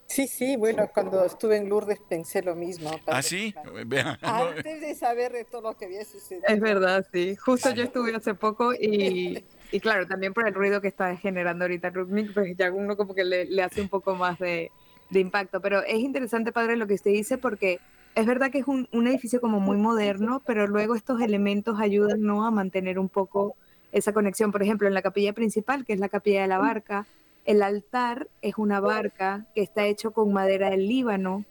[0.09, 2.91] Sí, sí, bueno, cuando estuve en Lourdes pensé lo mismo.
[3.07, 3.55] ¿Ah, sí?
[4.23, 6.47] Antes de saber de todo lo que había sucedido.
[6.49, 7.37] Es verdad, sí.
[7.37, 11.67] Justo yo estuve hace poco y, y claro, también por el ruido que está generando
[11.67, 14.73] ahorita Rubnik, pues ya uno como que le, le hace un poco más de,
[15.11, 15.61] de, impacto.
[15.61, 17.79] Pero es interesante, padre, lo que usted dice, porque
[18.15, 22.23] es verdad que es un, un, edificio como muy moderno, pero luego estos elementos ayudan
[22.23, 22.47] ¿no?
[22.47, 23.57] a mantener un poco
[23.93, 24.53] esa conexión.
[24.53, 27.07] Por ejemplo, en la capilla principal, que es la capilla de la barca,
[27.49, 31.47] el altar es una barca que está hecho con madera del Líbano.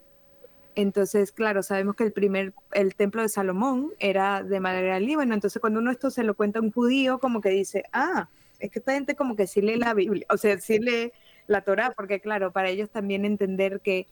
[0.76, 5.34] Entonces, claro, sabemos que el primer, el templo de Salomón era de madera del Líbano.
[5.34, 8.30] Entonces, cuando uno esto se lo cuenta a un judío, como que dice, ah,
[8.60, 11.14] es que esta gente como que sí lee la Biblia, o sea, sí lee
[11.48, 14.06] la Torah, porque claro, para ellos también entender que,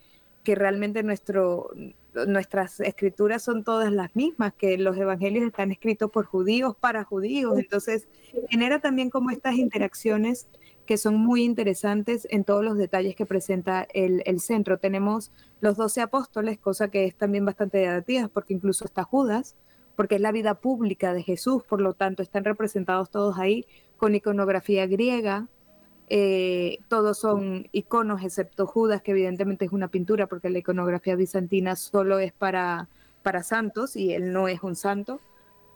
[0.44, 1.70] que realmente nuestro,
[2.28, 7.60] nuestras escrituras son todas las mismas, que los evangelios están escritos por judíos para judíos.
[7.60, 8.08] Entonces,
[8.50, 10.48] genera también como estas interacciones
[10.86, 14.78] que son muy interesantes en todos los detalles que presenta el, centro.
[14.78, 15.32] Tenemos
[15.62, 19.56] los doce apóstoles, cosa que es también bastante llamativa, porque incluso está Judas,
[19.96, 23.66] porque es la vida pública de Jesús, por lo tanto están representados todos ahí
[23.98, 25.48] con iconografía griega.
[26.08, 31.76] Eh, todos son iconos, excepto Judas, que evidentemente es una pintura, porque la iconografía bizantina
[31.76, 32.90] solo es para,
[33.24, 35.20] para santos y él no es un santo.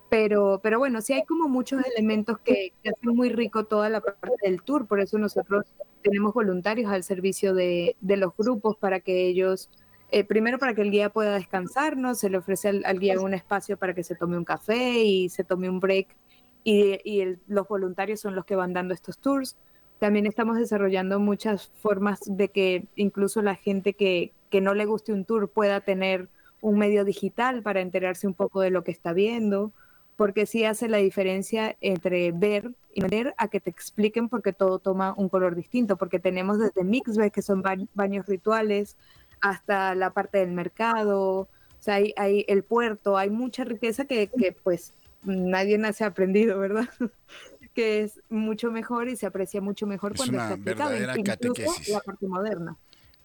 [0.09, 4.31] Pero, pero bueno, sí hay como muchos elementos que, hacen muy rico toda la parte
[4.41, 5.65] del tour, por eso nosotros
[6.01, 9.69] tenemos voluntarios al servicio de, los grupos para que ellos,
[10.11, 13.77] eh, primero para que el guía pueda descansarnos, se le ofrece al, guía un espacio
[13.77, 16.15] para que se tome un café y se tome un break
[16.63, 19.57] y, los voluntarios son los que van dando estos tours.
[19.99, 25.13] También estamos desarrollando muchas formas de que incluso la gente que, que no le guste
[25.13, 26.29] un tour pueda tener
[26.61, 29.71] un medio digital para enterarse un poco de lo que está viendo
[30.19, 34.79] porque sí hace la diferencia entre ver y ver a que te expliquen porque todo
[34.79, 37.63] toma un color distinto, porque tenemos desde mixbed, que son
[37.93, 38.97] baños rituales,
[39.39, 41.47] hasta la parte del mercado, o
[41.79, 44.93] sea, hay, hay el puerto, hay mucha riqueza que, que pues
[45.23, 46.89] nadie nace aprendido, ¿verdad?
[47.73, 51.87] que es mucho mejor y se aprecia mucho mejor cuando está aplicado, catequesis.
[51.87, 52.75] la parte moderna.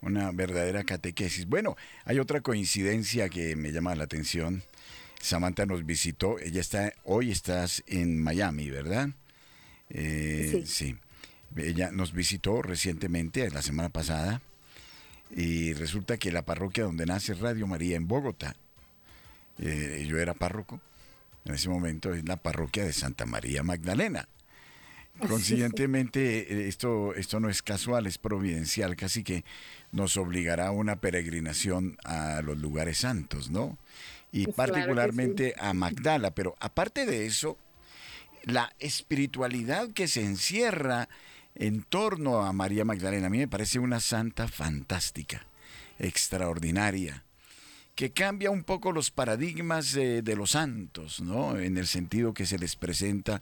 [0.01, 1.49] Una verdadera catequesis.
[1.49, 1.75] Bueno,
[2.05, 4.63] hay otra coincidencia que me llama la atención
[5.25, 6.39] Samantha nos visitó.
[6.39, 9.09] Ella está, hoy estás en Miami, ¿verdad?
[9.89, 10.97] Eh, sí.
[11.57, 14.43] Ella nos visitó recientemente, la semana pasada,
[15.31, 18.55] y resulta que la parroquia donde nace Radio María en Bogotá,
[19.59, 20.81] eh, yo era párroco,
[21.47, 24.29] en ese momento es la parroquia de Santa María Magdalena.
[25.29, 29.45] Consiguientemente, eh, esto, esto no es casual, es providencial, casi que
[29.91, 33.79] nos obligará a una peregrinación a los lugares santos, ¿no?
[34.35, 36.33] Y particularmente a Magdala.
[36.33, 37.57] Pero aparte de eso,
[38.43, 41.09] la espiritualidad que se encierra
[41.55, 45.47] en torno a María Magdalena, a mí me parece una santa fantástica,
[46.01, 47.23] extraordinaria,
[47.95, 51.57] que cambia un poco los paradigmas de, de los santos, ¿no?
[51.57, 53.41] En el sentido que se les presenta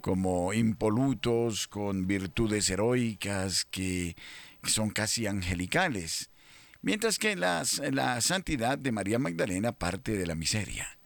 [0.00, 4.16] como impolutos, con virtudes heroicas, que
[4.64, 6.31] son casi angelicales.
[6.82, 10.98] Mientras que la, santidad de María Magdalena parte de la miseria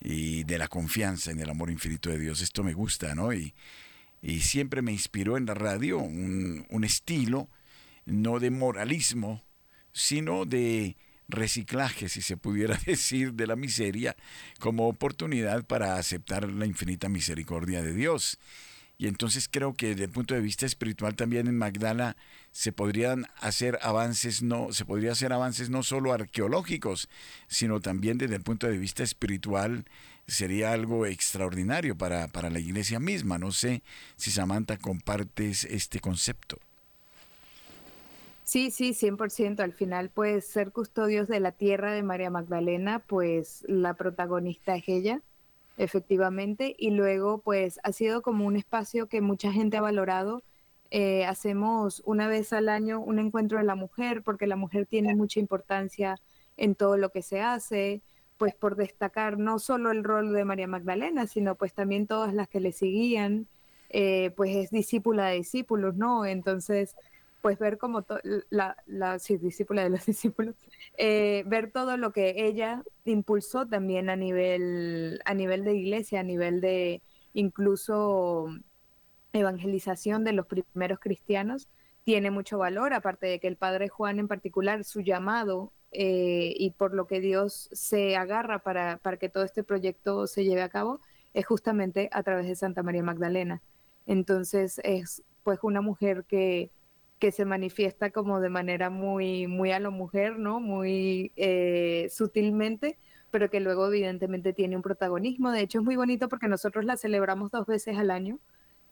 [0.00, 2.42] y de la confianza en el amor infinito de Dios.
[2.42, 3.32] Esto me gusta, ¿no?
[3.32, 3.54] Y,
[4.20, 7.48] y siempre me inspiró en la radio un, un, estilo,
[8.04, 9.44] no de moralismo,
[9.92, 10.96] sino de
[11.28, 14.16] reciclaje, si se pudiera decir, de la miseria
[14.58, 18.38] como oportunidad para aceptar la infinita misericordia de Dios.
[18.96, 22.16] Y entonces creo que desde el punto de vista espiritual también en Magdala
[22.52, 27.08] se podrían hacer avances no se podría hacer avances no solo arqueológicos,
[27.48, 29.84] sino también desde el punto de vista espiritual
[30.26, 33.38] sería algo extraordinario para, para la iglesia misma.
[33.38, 33.82] No sé
[34.16, 36.58] si Samantha compartes este concepto.
[38.44, 39.60] Sí, sí, 100%.
[39.60, 44.84] Al final, pues ser custodios de la tierra de María Magdalena, pues la protagonista es
[44.86, 45.22] ella
[45.76, 50.42] efectivamente, y luego pues ha sido como un espacio que mucha gente ha valorado.
[50.90, 55.14] Eh, hacemos una vez al año un encuentro de la mujer, porque la mujer tiene
[55.14, 56.16] mucha importancia
[56.56, 58.02] en todo lo que se hace,
[58.36, 62.48] pues por destacar no solo el rol de María Magdalena, sino pues también todas las
[62.48, 63.48] que le seguían,
[63.90, 66.26] eh, pues es discípula de discípulos, ¿no?
[66.26, 66.96] Entonces,
[67.44, 68.06] pues ver como
[68.48, 70.54] la, la discípula de los discípulos,
[70.96, 76.22] eh, ver todo lo que ella impulsó también a nivel, a nivel de iglesia, a
[76.22, 77.02] nivel de
[77.34, 78.46] incluso
[79.34, 81.68] evangelización de los primeros cristianos,
[82.04, 86.70] tiene mucho valor, aparte de que el padre Juan en particular, su llamado eh, y
[86.70, 90.70] por lo que Dios se agarra para, para que todo este proyecto se lleve a
[90.70, 91.02] cabo,
[91.34, 93.60] es justamente a través de Santa María Magdalena.
[94.06, 96.70] Entonces es pues una mujer que
[97.18, 100.60] que se manifiesta como de manera muy, muy a lo mujer, ¿no?
[100.60, 102.98] Muy eh, sutilmente,
[103.30, 105.50] pero que luego evidentemente tiene un protagonismo.
[105.50, 108.38] De hecho, es muy bonito porque nosotros la celebramos dos veces al año.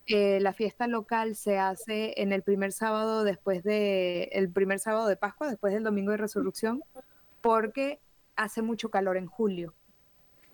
[0.06, 5.06] Eh, la fiesta local se hace en el primer sábado después de el primer sábado
[5.06, 6.82] de Pascua, después del domingo de Resurrección,
[7.40, 8.00] porque
[8.34, 9.74] hace mucho calor en julio.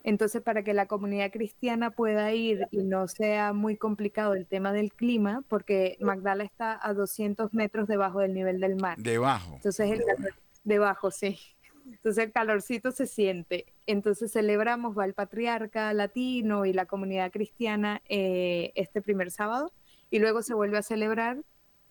[0.09, 4.72] Entonces, para que la comunidad cristiana pueda ir y no sea muy complicado el tema
[4.72, 8.96] del clima, porque Magdala está a 200 metros debajo del nivel del mar.
[8.96, 9.56] Debajo.
[9.56, 10.34] Entonces, el calor,
[10.64, 11.38] debajo, sí.
[11.84, 13.66] Entonces, el calorcito se siente.
[13.86, 19.72] Entonces, celebramos, va el patriarca latino y la comunidad cristiana eh, este primer sábado,
[20.11, 21.36] y luego se vuelve a celebrar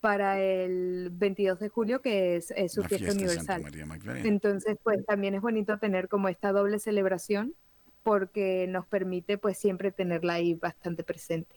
[0.00, 3.62] para el 22 de julio, que es, su fiesta, universal.
[4.24, 7.54] Entonces, pues también es bonito tener como esta doble celebración
[8.08, 11.54] porque nos permite pues siempre tenerla ahí bastante presente.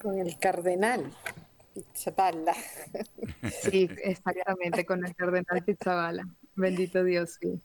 [0.00, 1.12] Con el cardenal.
[1.74, 2.54] Pizzaballa.
[3.62, 6.24] Sí, exactamente, con el cardenal Pizzaballa.
[6.54, 7.60] Bendito Dios, sí.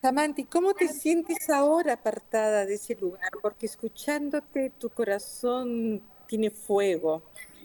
[0.00, 3.30] Samanti, ¿cómo te sientes ahora apartada de ese lugar?
[3.42, 7.24] Porque escuchándote tu corazón tiene fuego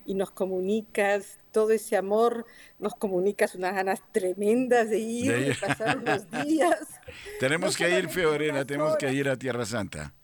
[0.10, 2.48] y nos comunicas todo ese amor,
[2.80, 6.80] nos comunicas unas ganas tremendas de ir, de, pasar unos días.
[7.40, 10.16] tenemos que ir, Fiorena, tenemos que ir a Tierra Santa.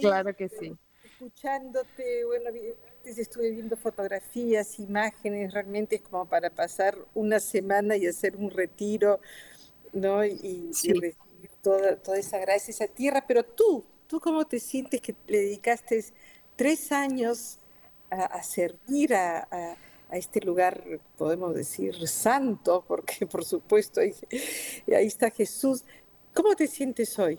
[0.00, 0.72] claro que sí.
[1.04, 2.50] Escuchándote, bueno,
[2.98, 8.52] antes estuve viendo fotografías, imágenes, realmente es como para pasar una semana y hacer un
[8.52, 9.18] retiro
[9.92, 10.24] ¿no?
[10.24, 11.16] Y, recibir
[11.60, 13.24] toda, toda esa gracia, esa tierra.
[13.26, 16.04] Pero tú, ¿tú cómo te sientes que le dedicaste
[16.56, 17.58] tres años
[18.10, 19.76] a, servir a,
[20.12, 20.82] este lugar,
[21.16, 24.14] podemos decir, santo, porque por supuesto ahí,
[24.94, 25.84] ahí está Jesús?
[26.34, 27.38] ¿Cómo te sientes hoy?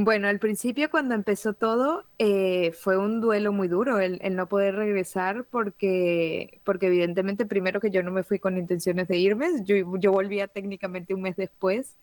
[0.00, 4.76] Bueno, al principio cuando empezó todo eh, fue un duelo muy duro el, no poder
[4.76, 9.74] regresar porque, porque evidentemente primero que yo no me fui con intenciones de irme, yo,
[9.98, 11.96] yo volvía técnicamente un mes después.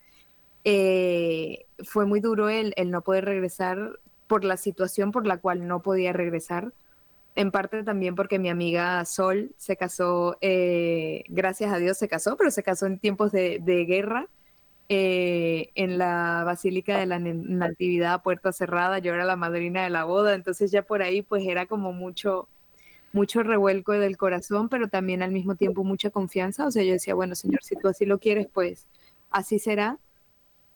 [0.65, 3.97] Eh, fue muy duro el, el no poder regresar
[4.28, 6.73] por la situación por la cual no podía regresar.
[7.36, 12.38] En parte también porque mi amiga Sol se casó, eh, gracias a Dios se casó,
[12.38, 14.28] pero se casó en tiempos de, guerra
[14.88, 19.89] eh, en la Basílica de la Natividad a puerta cerrada, yo era la madrina de
[19.89, 22.47] la boda, entonces ya por ahí pues era como mucho,
[23.11, 27.15] mucho revuelco del corazón, pero también al mismo tiempo mucha confianza, o sea, yo decía,
[27.15, 28.88] bueno, Señor, si tú así lo quieres, pues
[29.30, 29.99] así será,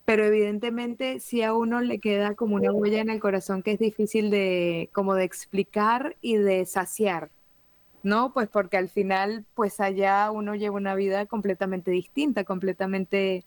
[0.10, 3.80] pero evidentemente si a uno le queda como una huella en el corazón que es
[3.80, 7.30] difícil de como de explicar y de saciar,
[8.01, 8.34] ¿no?
[8.34, 13.45] Pues porque al final, pues allá uno lleva una vida completamente distinta, completamente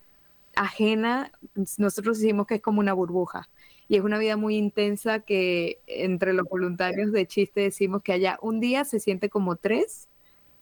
[0.54, 1.32] ajena,
[1.78, 3.48] nosotros decimos que es como una burbuja.
[3.88, 8.38] Y es una vida muy intensa que entre los voluntarios de chiste decimos que allá
[8.40, 10.06] un día se siente como tres,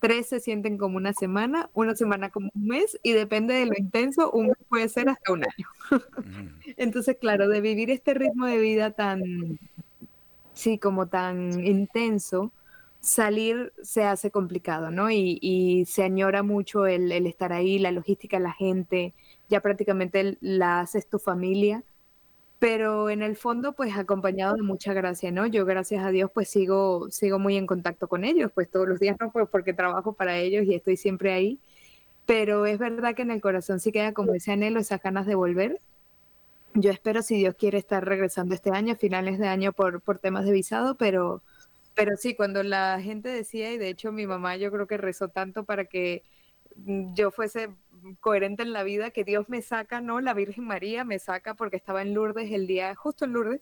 [0.00, 3.74] tres se sienten como una semana, una semana como un mes y depende de lo
[3.76, 5.68] intenso, un mes puede ser hasta un año.
[6.76, 9.58] Entonces, claro, de vivir este ritmo de vida tan,
[10.54, 12.50] sí, como tan intenso,
[13.00, 15.10] salir se hace complicado, ¿no?
[15.10, 19.14] Y, se añora mucho el, el, estar ahí, la logística, la gente,
[19.48, 21.84] ya prácticamente la haces tu familia,
[22.60, 25.46] pero en el fondo pues acompañado de mucha gracia, ¿no?
[25.46, 29.00] Yo gracias a Dios pues sigo, sigo muy en contacto con ellos, pues todos los
[29.00, 31.58] días no, pues porque trabajo para ellos y estoy siempre ahí,
[32.26, 35.34] pero es verdad que en el corazón sí queda como ese anhelo, esas ganas de
[35.34, 35.80] volver.
[36.74, 40.44] Yo espero, si Dios quiere, estar regresando este año, finales de año por, por temas
[40.44, 41.42] de visado, pero,
[41.94, 45.28] pero sí, cuando la gente decía, y de hecho mi mamá yo creo que rezó
[45.28, 46.24] tanto para que
[47.14, 47.70] yo fuese
[48.20, 50.20] coherente en la vida, que Dios me saca, ¿no?
[50.20, 53.60] La Virgen María me saca porque estaba en Lourdes el día, justo en Lourdes,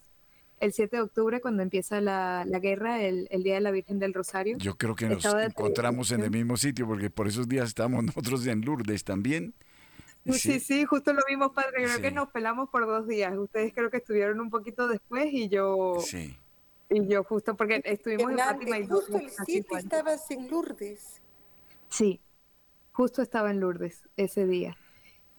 [0.60, 4.56] el 7 de octubre, cuando empieza la, guerra, el, Día de la Virgen del Rosario.
[4.58, 8.46] Yo creo que nos encontramos en el mismo sitio, porque por esos días estábamos nosotros
[8.46, 9.54] en Lourdes también.
[10.26, 11.84] Sí, sí, justo lo vimos, padre.
[11.84, 13.36] Creo que nos pelamos por dos días.
[13.36, 15.96] Ustedes creo que estuvieron un poquito después y yo...
[16.00, 16.36] Sí.
[16.90, 21.20] Y yo justo porque estuvimos en Fátima y justo el 7 estabas en Lourdes.
[21.90, 22.20] Sí,
[22.98, 24.76] justo estaba en Lourdes ese día.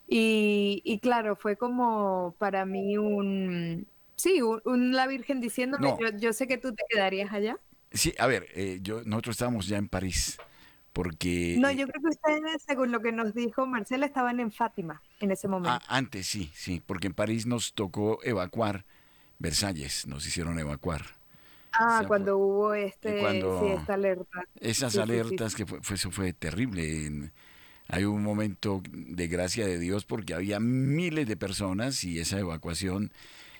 [0.07, 3.85] Y, claro, fue como para mí un,
[4.15, 7.57] sí, un, la Virgen diciéndome, yo, sé que tú te quedarías allá.
[7.91, 10.37] Sí, a ver, eh, yo, nosotros estábamos ya en París,
[10.93, 11.57] porque...
[11.59, 15.31] No, yo creo que ustedes, según lo que nos dijo Marcela, estaban en Fátima en
[15.31, 15.69] ese momento.
[15.69, 18.85] Ah, antes sí, sí, porque en París nos tocó evacuar
[19.37, 21.01] Versalles, nos hicieron evacuar.
[21.73, 23.19] Ah, cuando hubo este,
[23.73, 24.45] esta alerta.
[24.61, 27.31] Esas alertas, que fue, eso fue terrible.
[27.89, 33.11] Hay un momento de gracia de Dios porque había miles de personas y esa evacuación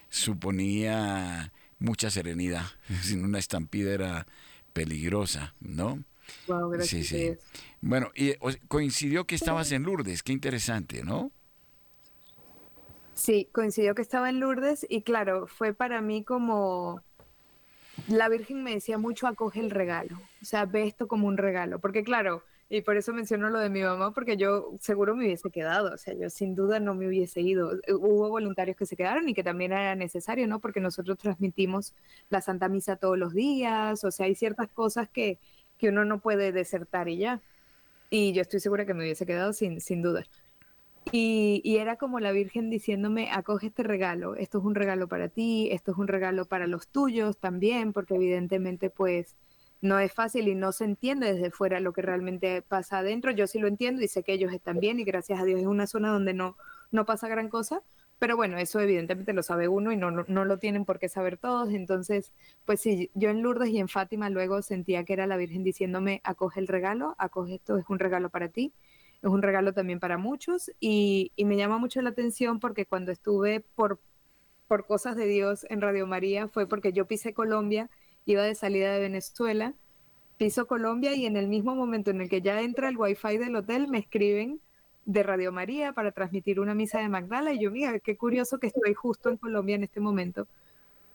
[0.09, 2.65] suponía mucha serenidad.
[3.01, 4.27] Sin una estampida era
[4.71, 6.03] peligrosa, ¿no?
[6.81, 7.37] sí, sí.
[7.81, 8.35] Bueno, y
[8.67, 11.31] coincidió que estabas en Lourdes, qué interesante, ¿no?
[13.15, 17.01] Sí, coincidió que estaba en Lourdes y claro, fue para mí como
[18.07, 21.79] la Virgen me decía mucho, acoge el regalo, o sea, ve esto como un regalo,
[21.79, 25.49] porque claro, y por eso menciono lo de mi mamá, porque yo seguro me hubiese
[25.49, 27.71] quedado, o sea, yo sin duda no me hubiese ido.
[27.89, 30.59] Hubo voluntarios que se quedaron y que también era necesario, ¿no?
[30.59, 31.95] Porque nosotros transmitimos
[32.29, 35.39] la Santa Misa todos los días, o sea, hay ciertas cosas que,
[35.77, 37.41] que uno no puede desertar y ya.
[38.11, 40.25] Y yo estoy segura que me hubiese quedado sin, sin duda.
[41.11, 45.69] Y, era como la Virgen diciéndome, acoge este regalo, esto es un regalo para ti,
[45.71, 49.35] esto es un regalo para los tuyos también, porque evidentemente pues
[49.81, 53.31] no es fácil y no se entiende desde fuera lo que realmente pasa adentro.
[53.31, 55.67] Yo sí lo entiendo y sé que ellos están bien y gracias a Dios es
[55.67, 56.57] una zona donde no,
[56.91, 57.81] no pasa gran cosa,
[58.19, 61.37] Pero bueno, eso evidentemente lo sabe uno y no, no, lo tienen por qué saber
[61.37, 61.69] todos.
[61.69, 62.33] Entonces,
[62.65, 66.19] pues sí, yo en Lourdes y en Fátima luego sentía que era la Virgen diciéndome,
[66.25, 68.73] acoge el regalo, acoge esto, es un regalo para ti,
[69.21, 70.71] es un regalo también para muchos.
[70.81, 74.01] Y, me llama mucho la atención porque cuando estuve por,
[74.67, 77.89] por cosas de Dios en Radio María fue porque yo pisé Colombia,
[78.25, 79.73] iba de salida de Venezuela,
[80.37, 83.55] piso Colombia y en el mismo momento en el que ya entra el wifi del
[83.55, 84.61] hotel me escriben
[85.05, 88.67] de Radio María para transmitir una misa de Magdala y yo, mira, qué curioso que
[88.67, 90.47] estoy justo en Colombia en este momento,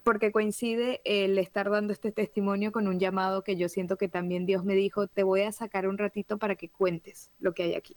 [0.02, 4.46] porque coincide el estar dando este testimonio con un llamado que yo siento que también
[4.46, 7.74] Dios me dijo, te voy a sacar un ratito para que cuentes lo que hay
[7.74, 7.96] aquí.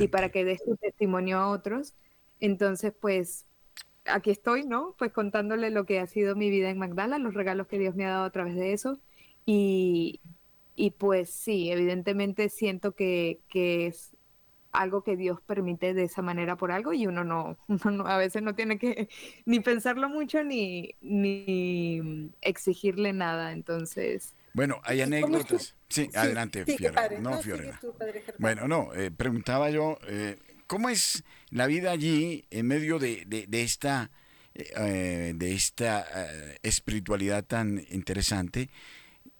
[0.00, 1.94] Y para que des tu testimonio a otros.
[2.40, 3.44] Entonces, pues,
[4.10, 4.94] aquí estoy, ¿no?
[4.98, 8.04] Pues contándole lo que ha sido mi vida en Magdala, los regalos que Dios me
[8.06, 8.98] ha dado a través de eso.
[9.46, 10.20] Y,
[10.76, 14.16] y pues sí, evidentemente siento que, que es
[14.72, 17.56] algo que Dios permite de esa manera por algo y uno no,
[18.06, 19.08] a veces no tiene que
[19.46, 23.52] ni pensarlo mucho ni, ni exigirle nada.
[23.52, 24.34] Entonces.
[24.54, 25.74] Bueno, hay anécdotas.
[25.90, 27.18] Sí, adelante, Fiorella.
[27.18, 27.40] No,
[28.38, 30.36] bueno, no, eh, preguntaba yo, eh,
[30.66, 34.10] ¿cómo es la vida allí en medio de, de, esta,
[34.54, 36.06] eh, de esta
[36.62, 38.70] espiritualidad tan interesante?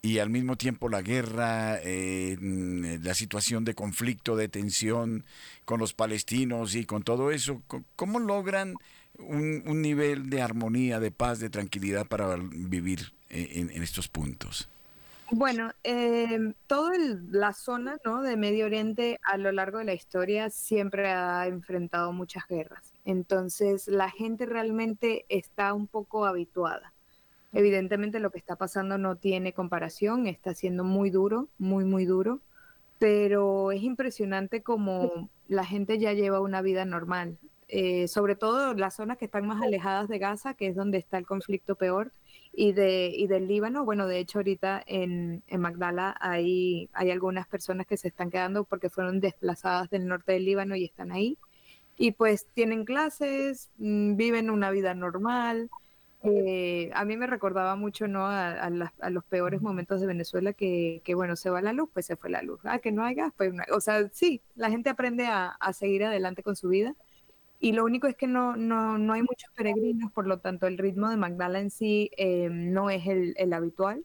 [0.01, 5.25] y al mismo tiempo la guerra, eh, mm, la situación de conflicto, de tensión
[5.65, 7.63] con los palestinos y con todo eso,
[7.97, 8.75] ¿cómo logran
[9.19, 14.69] un, nivel de armonía, de paz, de tranquilidad para vivir eh, en, estos puntos?
[15.31, 16.97] Bueno, eh, toda
[17.31, 18.22] la zona ¿no?
[18.22, 22.95] de Medio Oriente a lo largo de la historia siempre ha enfrentado muchas guerras.
[23.05, 26.95] Entonces la gente realmente está un poco habituada.
[27.53, 32.41] Evidentemente lo que está pasando no tiene comparación, está siendo muy duro, muy, muy duro,
[32.99, 38.97] pero es impresionante como la gente ya lleva una vida normal, eh, sobre todo las
[38.97, 42.12] zonas que están más alejadas de Gaza, que es donde está el conflicto peor,
[42.59, 43.85] y, de, del Líbano.
[43.85, 48.65] Bueno, de hecho ahorita en, en Magdala hay, hay algunas personas que se están quedando
[48.65, 51.39] porque fueron desplazadas del norte del Líbano y están ahí.
[51.97, 55.71] Y pues tienen clases, mm, viven una vida normal,
[56.25, 58.27] eh, a mí me recordaba mucho ¿no?
[58.27, 58.71] A,
[59.11, 62.43] los peores momentos de Venezuela que, bueno, se va la luz, pues se fue la
[62.43, 62.61] luz.
[62.65, 66.43] Ah, que no hay gas, pues O sea, sí, la gente aprende a, seguir adelante
[66.43, 66.95] con su vida.
[67.61, 70.79] Y lo único es que no, no, no hay muchos peregrinos, por lo tanto el
[70.79, 74.05] ritmo de Magdala en sí eh, no es el, habitual,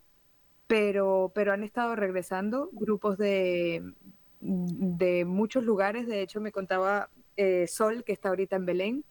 [0.68, 3.84] pero, pero han estado regresando grupos de,
[4.39, 6.08] de muchos lugares.
[6.08, 9.06] De hecho, me contaba eh, Sol, que está ahorita en Belén,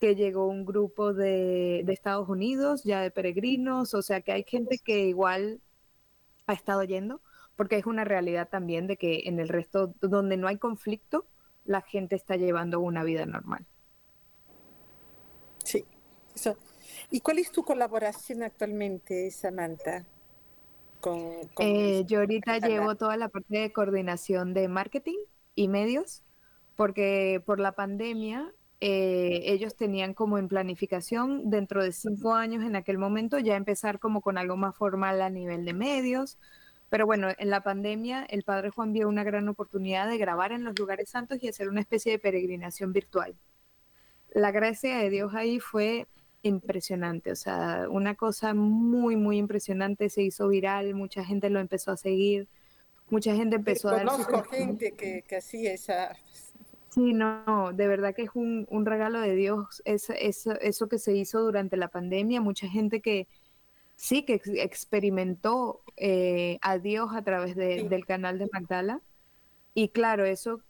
[0.00, 4.78] que llegó un grupo de, Estados Unidos, ya de peregrinos, o sea que hay gente
[4.78, 5.60] que igual
[6.46, 7.22] ha estado yendo,
[7.56, 11.26] porque es una realidad también de que en el resto, donde no hay conflicto,
[11.64, 13.66] la gente está llevando una vida normal.
[16.34, 16.50] Sí,
[17.10, 20.04] ¿Y cuál es tu colaboración actualmente, Samantha?
[21.00, 21.20] Con,
[21.58, 25.18] eh, yo ahorita llevo toda la parte de coordinación de marketing
[25.54, 26.22] y medios,
[26.76, 32.74] porque por la pandemia eh, ellos tenían como en planificación dentro de cinco años en
[32.74, 36.38] aquel momento ya empezar como con algo más formal a nivel de medios.
[36.88, 40.64] Pero bueno, en la pandemia el Padre Juan vio una gran oportunidad de grabar en
[40.64, 43.36] los lugares santos y hacer una especie de peregrinación virtual.
[44.32, 46.08] La gracia de Dios ahí fue
[46.44, 51.90] impresionante, o sea, una cosa muy, muy impresionante, se hizo viral, mucha gente lo empezó
[51.90, 52.48] a seguir,
[53.10, 54.06] mucha gente empezó a dar...
[54.06, 56.16] Conozco gente que, que hacía esa,
[56.94, 61.40] Sí, no, de verdad que es un, regalo de Dios es, eso que se hizo
[61.40, 62.40] durante la pandemia.
[62.40, 63.26] Mucha gente que
[63.96, 69.00] sí, que experimentó eh, a Dios a través del canal de Magdala.
[69.74, 70.60] Y claro, eso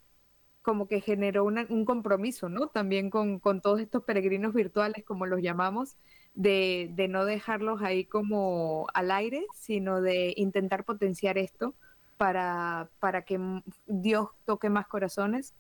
[0.65, 2.69] como que generó un compromiso, ¿no?
[2.69, 5.97] También con, todos estos peregrinos virtuales, como los llamamos,
[6.35, 11.75] de, de no dejarlos ahí como al aire, sino de intentar potenciar esto
[12.17, 13.39] para, para que
[13.87, 15.55] Dios toque más corazones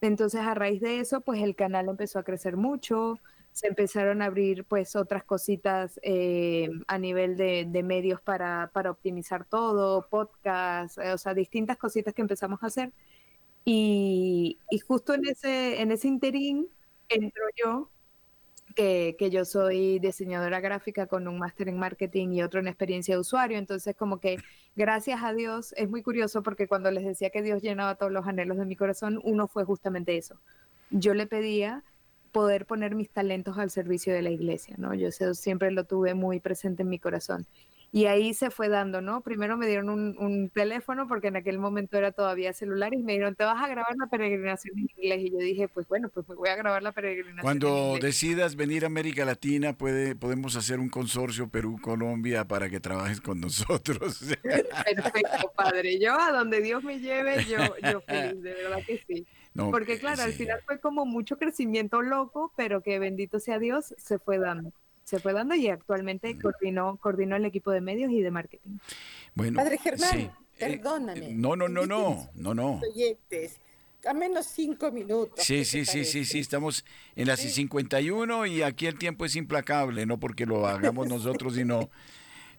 [0.00, 3.18] entonces a raíz de eso, pues el canal empezó a crecer mucho,
[3.52, 10.06] se empezaron a abrir pues otras cositas eh, a nivel de, medios para, optimizar todo,
[10.08, 12.92] podcast, eh, o sea, distintas cositas que empezamos a hacer.
[13.70, 16.68] Y, justo en ese, en ese interín
[17.10, 17.90] entro yo
[18.74, 23.20] que, yo soy diseñadora gráfica con un máster en marketing y otro en experiencia de
[23.20, 23.58] usuario.
[23.58, 24.38] Entonces, como que
[24.74, 28.26] gracias a Dios, es muy curioso porque cuando les decía que Dios llenaba todos los
[28.26, 30.40] anhelos de mi corazón, uno fue justamente eso.
[30.90, 31.84] Yo le pedía
[32.32, 34.94] poder poner mis talentos al servicio de la iglesia, ¿no?
[34.94, 37.46] Yo siempre lo tuve muy presente en mi corazón.
[37.90, 39.22] Y ahí se fue dando, ¿no?
[39.22, 43.34] Primero me dieron un, teléfono porque en aquel momento era todavía celular y me dijeron,
[43.34, 45.20] te vas a grabar la peregrinación en inglés.
[45.24, 47.40] Y yo dije, pues bueno, pues me voy a grabar la peregrinación.
[47.40, 53.20] Cuando decidas venir a América Latina, puede, podemos hacer un consorcio Perú-Colombia para que trabajes
[53.20, 54.20] con nosotros.
[54.42, 55.98] Perfecto, padre.
[55.98, 57.58] Yo a donde Dios me lleve, yo,
[57.90, 59.26] yo feliz, de verdad que sí.
[59.54, 64.18] porque claro, al final fue como mucho crecimiento loco, pero que bendito sea Dios, se
[64.18, 64.72] fue dando
[65.08, 68.76] se fue dando y actualmente coordinó, coordinó el equipo de medios y de marketing.
[69.34, 71.32] Bueno, Padre Germán, eh, perdóname.
[71.32, 72.80] no, no, no, no, no, no.
[74.04, 75.42] A menos cinco minutos.
[75.42, 76.84] Sí, sí, sí, sí, sí, estamos
[77.16, 81.88] en las 51 y aquí el tiempo es implacable, no porque lo hagamos nosotros, sino,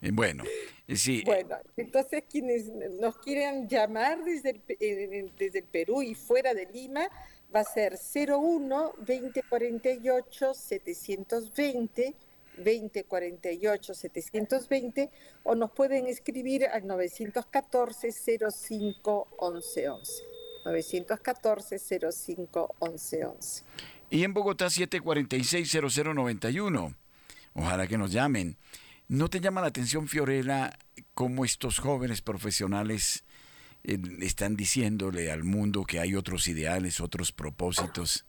[0.02, 0.44] eh, bueno,
[0.88, 1.22] eh, sí.
[1.26, 2.66] Bueno, entonces quienes
[3.00, 7.08] nos quieran llamar desde el, desde el Perú y fuera de Lima,
[7.56, 12.16] va a ser 01 2048 720
[12.60, 15.10] 2048 720
[15.44, 20.24] o nos pueden escribir al 914 05 11 11.
[20.66, 21.80] 914
[22.12, 23.64] 05 11 11.
[24.12, 26.96] Y en Bogotá 746 0091.
[27.54, 28.58] Ojalá que nos llamen.
[29.08, 30.78] ¿No te llama la atención, Fiorella,
[31.14, 33.24] cómo estos jóvenes profesionales
[33.84, 38.26] eh, están diciéndole al mundo que hay otros ideales, otros propósitos?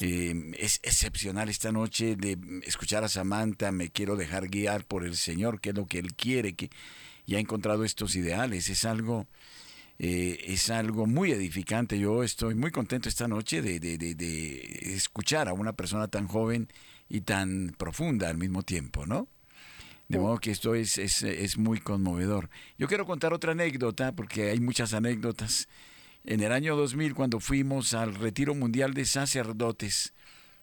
[0.00, 5.16] Eh, es excepcional esta noche de escuchar a Samantha, me quiero dejar guiar por el
[5.16, 6.70] Señor, que es lo que Él quiere, que
[7.26, 8.68] ya ha encontrado estos ideales.
[8.68, 9.26] Es algo,
[9.98, 11.98] eh, es algo muy edificante.
[11.98, 16.68] Yo estoy muy contento esta noche de, de, de, escuchar a una persona tan joven
[17.08, 19.28] y tan profunda al mismo tiempo, ¿no?
[20.08, 22.48] De modo que esto es, es, es muy conmovedor.
[22.78, 25.68] Yo quiero contar otra anécdota, porque hay muchas anécdotas
[26.26, 30.12] en el año 2000 cuando fuimos al Retiro Mundial de Sacerdotes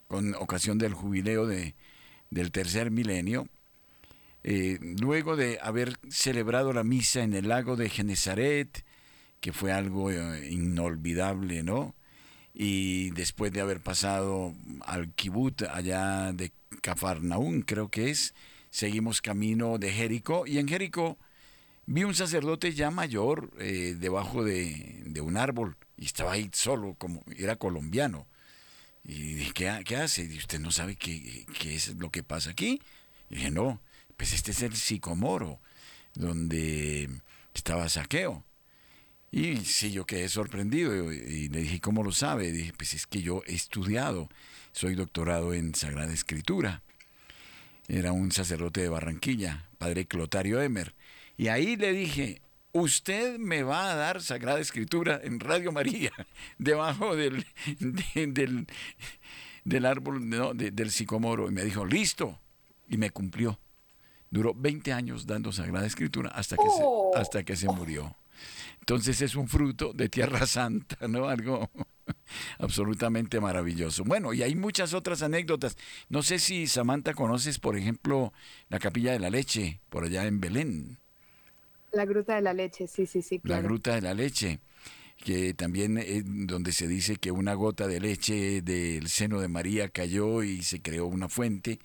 [0.07, 1.73] con ocasión del jubileo de,
[2.29, 3.47] del tercer milenio,
[4.43, 8.83] eh, luego de haber celebrado la misa en el lago de Genezaret,
[9.39, 11.95] que fue algo eh, inolvidable, ¿no?
[12.53, 16.51] Y después de haber pasado al Kibut allá de
[16.81, 18.35] Cafarnaún, creo que es,
[18.69, 21.17] seguimos camino de Jericó y en Jericó
[21.85, 27.23] vi un sacerdote ya mayor eh, debajo de, un árbol y estaba ahí solo, como
[27.35, 28.27] era colombiano.
[29.03, 30.23] Y dije, ¿qué, hace?
[30.23, 32.81] Y usted no sabe qué, es lo que pasa aquí.
[33.29, 33.81] Y dije, no,
[34.17, 35.59] pues este es el sicomoro,
[36.13, 37.09] donde
[37.53, 38.45] estaba saqueo.
[39.31, 42.47] Y sí, yo quedé sorprendido y le dije, ¿cómo lo sabe?
[42.47, 44.29] Y dije, pues es que yo he estudiado,
[44.71, 46.83] soy doctorado en Sagrada Escritura.
[47.87, 50.93] Era un sacerdote de Barranquilla, padre Clotario Emer.
[51.37, 56.11] Y ahí le dije, usted me va a dar Sagrada Escritura en Radio María,
[56.57, 57.45] debajo del,
[57.79, 58.67] del,
[59.63, 61.49] del, árbol del sicomoro.
[61.49, 62.39] Y me dijo, listo.
[62.89, 63.59] Y me cumplió.
[64.29, 67.11] Duró 20 años dando Sagrada Escritura hasta que, se, oh.
[67.15, 68.15] hasta que se murió.
[68.79, 71.29] Entonces es un fruto de Tierra Santa, ¿no?
[71.29, 71.69] Algo
[72.59, 74.03] absolutamente maravilloso.
[74.03, 75.77] Bueno, y hay muchas otras anécdotas.
[76.09, 78.33] No sé si Samantha conoces, por ejemplo,
[78.69, 80.99] la Capilla de la Leche, por allá en Belén.
[81.93, 83.39] La Gruta de la Leche, sí, sí, sí.
[83.43, 84.59] La Gruta de la Leche,
[85.23, 89.89] que también es donde se dice que una gota de leche del seno de María
[89.89, 91.79] cayó y se creó una fuente,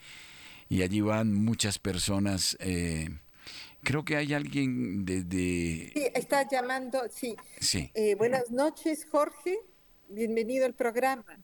[0.70, 2.56] y allí van muchas personas.
[2.60, 3.10] Eh,
[3.82, 5.92] creo que hay alguien desde...
[5.92, 7.36] Sí, está llamando, sí.
[7.60, 7.90] Sí.
[7.94, 9.58] Eh, buenas noches, Jorge.
[10.08, 11.38] Bienvenido al programa.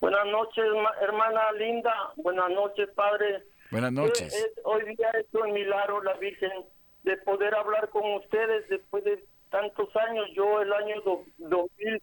[0.00, 0.64] Buenas noches,
[1.00, 1.92] hermana linda.
[2.16, 3.44] Buenas noches, padre.
[3.72, 4.52] Buenas noches.
[4.64, 6.52] hoy día es un milagro, la Virgen,
[7.04, 10.26] de poder hablar con ustedes después de tantos años.
[10.34, 10.96] Yo el año
[11.38, 12.02] 2000,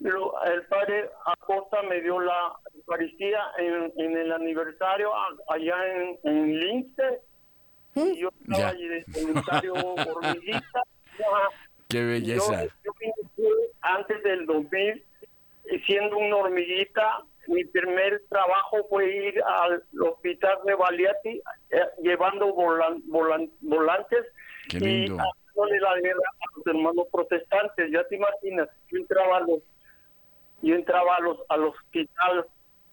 [0.00, 5.10] el padre Acosta me dio la Eucaristía en, el aniversario
[5.50, 7.20] allá en, en Lince.
[7.96, 10.82] Y yo estaba allí de voluntario hormiguita.
[11.90, 12.64] Qué belleza.
[12.82, 12.92] Yo,
[13.82, 15.04] antes del 2000
[15.86, 24.26] siendo una hormiguita mi primer trabajo fue ir al hospital de Baliati eh, llevando volantes
[24.72, 27.90] y haciéndole la guerra a los hermanos protestantes.
[27.90, 29.62] Ya te imaginas, yo entraba a los,
[30.62, 32.46] yo entraba a los, al hospital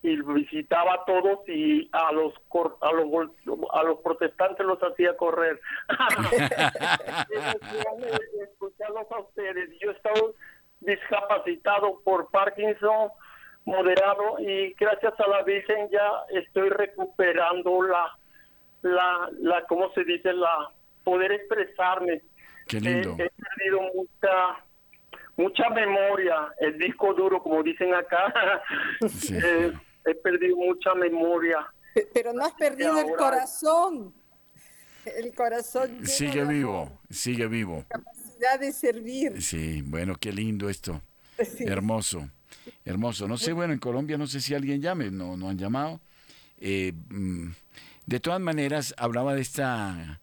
[0.03, 2.33] y visitaba a todos y a los
[2.81, 3.29] a los
[3.73, 5.59] a los protestantes los hacía correr.
[8.41, 9.69] escucharlos a ustedes.
[9.79, 10.21] Yo estaba
[10.79, 13.09] discapacitado por Parkinson
[13.67, 18.17] moderado y gracias a la Virgen ya estoy recuperando la,
[18.81, 20.31] la, la ¿cómo se dice?
[20.33, 20.71] La
[21.03, 22.21] poder expresarme.
[22.65, 23.11] Qué lindo.
[23.19, 24.63] he perdido mucha
[25.35, 28.33] mucha memoria, el disco duro, como dicen acá.
[29.31, 29.73] Eh,
[30.05, 31.67] he perdido mucha memoria.
[32.13, 34.13] Pero no has perdido el corazón.
[35.05, 36.05] el corazón.
[36.05, 37.83] Sigue vivo, sigue vivo.
[37.89, 39.41] Capacidad de servir.
[39.41, 41.01] Sí, bueno, qué lindo esto.
[41.59, 42.29] Hermoso,
[42.85, 43.27] hermoso.
[43.27, 46.01] No sé, bueno, en Colombia no sé si alguien llame, no, no han llamado.
[46.59, 47.49] Eh, mm,
[48.05, 50.19] de todas maneras, hablaba de esta,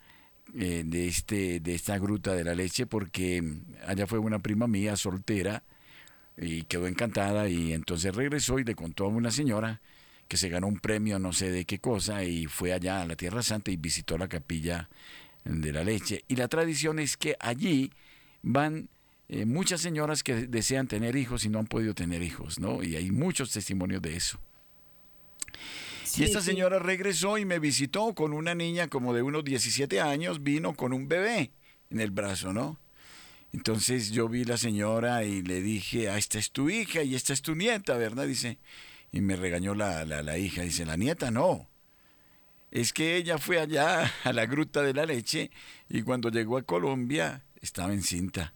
[0.54, 3.42] eh, de, este, de esta gruta de la leche porque
[3.86, 5.62] allá fue una prima mía soltera
[6.36, 9.80] y quedó encantada y entonces regresó y le contó a una señora
[10.28, 13.16] que se ganó un premio no sé de qué cosa y fue allá a la
[13.16, 14.88] Tierra Santa y visitó la capilla
[15.44, 16.24] de la leche.
[16.28, 17.90] Y la tradición es que allí
[18.42, 18.88] van
[19.28, 22.82] eh, muchas señoras que desean tener hijos y no han podido tener hijos, ¿no?
[22.82, 24.38] Y hay muchos testimonios de eso.
[26.16, 30.42] y esta señora regresó y me visitó con una niña como de unos 17 años,
[30.42, 31.52] vino con un bebé
[31.90, 32.78] en el brazo, ¿no?
[33.54, 37.32] Entonces yo vi la señora y le dije, ah, esta es tu hija y esta
[37.32, 38.26] es tu nieta, ¿verdad?
[38.26, 38.58] Dice,
[39.12, 41.68] y me regañó la, la, hija, dice, la nieta no.
[42.72, 45.52] Es que ella fue allá a la gruta de la leche
[45.88, 48.54] y cuando llegó a Colombia estaba encinta.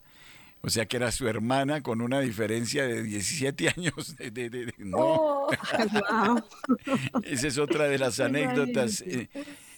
[0.60, 4.16] O sea que era su hermana con una diferencia de 17 años.
[4.16, 4.98] De, no.
[4.98, 5.50] Oh,
[7.22, 9.28] Esa es otra de las anécdotas eh,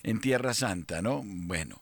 [0.03, 1.23] en Tierra Santa, ¿no?
[1.25, 1.81] Bueno.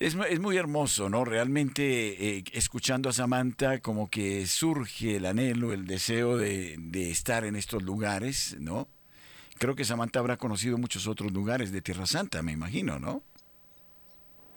[0.00, 1.24] Es, muy hermoso, ¿no?
[1.24, 6.78] Realmente eh, escuchando a Samantha como que surge el anhelo, el deseo de,
[7.10, 8.86] estar en estos lugares, ¿no?
[9.58, 13.24] Creo que Samantha habrá conocido muchos otros lugares de Tierra Santa, me imagino, ¿no?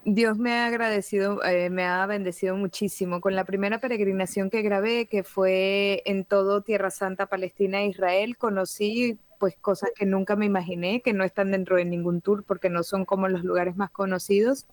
[0.03, 5.05] Dios me ha agradecido, eh, me ha bendecido muchísimo con la primera peregrinación que grabé,
[5.05, 8.35] que fue en todo Tierra Santa, Palestina e Israel.
[8.35, 12.69] Conocí pues cosas que nunca me imaginé, que no están dentro de ningún tour porque
[12.69, 14.65] no son como los lugares más conocidos.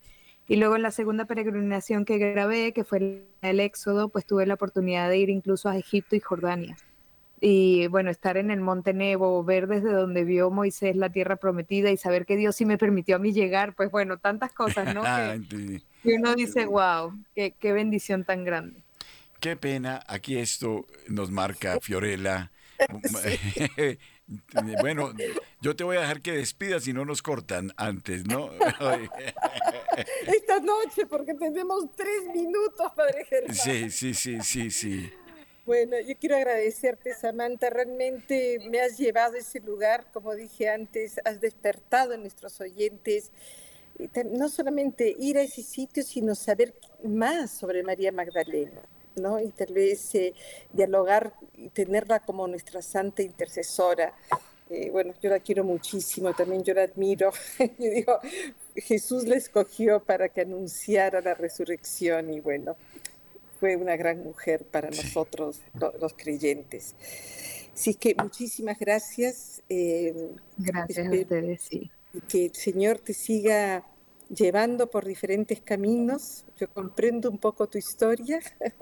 [0.47, 4.55] Y luego en la segunda peregrinación que grabé, que fue el Éxodo, pues tuve la
[4.55, 6.75] oportunidad de ir incluso a Egipto y Jordania.
[7.41, 11.91] Y bueno, estar en el Monte Nebo, ver desde donde vio Moisés la tierra prometida
[11.91, 15.01] y saber que Dios sí me permitió a mí llegar, pues bueno, tantas cosas, ¿no?
[16.03, 18.81] que, uno dice, wow, qué, qué bendición tan grande.
[19.39, 22.51] Qué pena, aquí esto nos marca Fiorella.
[24.81, 25.11] Bueno,
[25.61, 28.51] yo te voy a dejar que despidas si no nos cortan antes, ¿no?
[30.27, 33.55] Esta noche, porque tenemos tres minutos, Padre Germán.
[33.55, 35.11] Sí, sí, sí, sí, sí.
[35.65, 37.69] Bueno, yo quiero agradecerte, Samantha.
[37.69, 43.31] Realmente me has llevado a ese lugar, como dije antes, has despertado en nuestros oyentes.
[44.31, 48.81] No solamente ir a ese sitio, sino saber más sobre María Magdalena.
[49.15, 49.39] ¿no?
[49.39, 50.33] Y tal vez eh,
[50.71, 54.13] dialogar y tenerla como nuestra santa intercesora.
[54.69, 57.31] Eh, bueno, yo la quiero muchísimo, también yo la admiro.
[57.59, 58.19] yo digo,
[58.75, 62.75] Jesús la escogió para que anunciara la resurrección y bueno,
[63.59, 65.61] fue una gran mujer para nosotros
[65.99, 66.95] los creyentes.
[67.73, 69.61] Así que muchísimas gracias.
[69.69, 71.91] Eh, gracias a ustedes, sí.
[72.27, 73.85] Que el Señor te siga
[74.29, 76.45] llevando por diferentes caminos.
[76.57, 78.39] Yo comprendo un poco tu historia.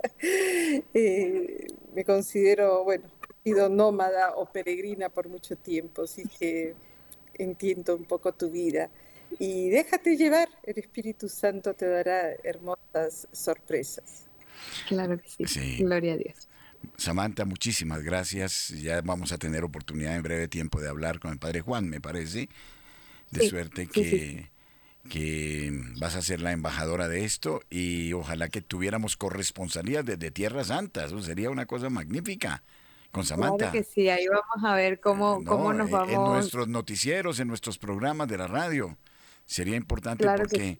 [0.94, 3.08] Eh, me considero, bueno,
[3.44, 6.74] he sido nómada o peregrina por mucho tiempo, así que
[7.34, 8.90] entiendo un poco tu vida.
[9.38, 14.27] Y déjate llevar, el Espíritu Santo te dará hermosas sorpresas.
[14.88, 15.78] Claro que sí.
[15.78, 16.48] Gloria a Dios.
[16.96, 18.68] Samantha, muchísimas gracias.
[18.68, 22.00] Ya vamos a tener oportunidad en breve tiempo de hablar con el Padre Juan, me
[22.00, 22.48] parece.
[23.30, 24.50] De suerte que
[25.08, 30.64] que vas a ser la embajadora de esto y ojalá que tuviéramos corresponsalía desde Tierra
[30.64, 32.62] Santa, eso sería una cosa magnífica
[33.10, 33.56] con Samantha.
[33.56, 36.12] Claro que sí, ahí vamos a ver cómo, cómo nos vamos.
[36.12, 38.98] En nuestros noticieros, en nuestros programas de la radio,
[39.46, 40.78] sería importante porque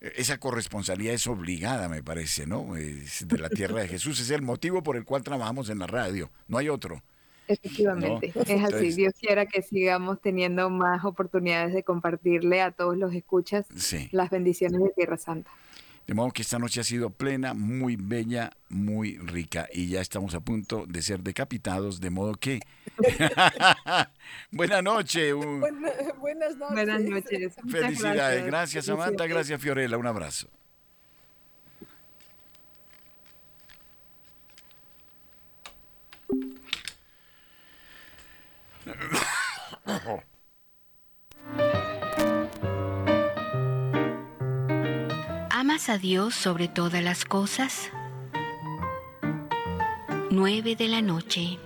[0.00, 2.76] esa corresponsalía es obligada, me parece, ¿no?
[2.76, 5.86] Es de la Tierra de Jesús, es el motivo por el cual trabajamos en la
[5.86, 7.02] radio, no hay otro.
[7.48, 8.92] Efectivamente, es así.
[8.92, 13.66] Dios quiera que sigamos teniendo más oportunidades de compartirle a todos los escuchas
[14.12, 15.50] las bendiciones de Tierra Santa.
[16.10, 20.34] De modo que esta noche ha sido plena, muy bella, muy rica y ya estamos
[20.34, 22.58] a punto de ser decapitados, de modo que...
[24.50, 25.32] Buenas noches.
[25.36, 26.58] buenas noches.
[26.72, 27.54] Buenas noches.
[27.64, 28.44] Felicidades.
[28.44, 29.28] Gracias, Samantha.
[29.28, 29.96] Gracias, Fiorella.
[29.98, 30.48] Un abrazo.
[45.70, 47.92] ¿Amas a Dios sobre todas las cosas?
[50.28, 51.60] 9 de la noche.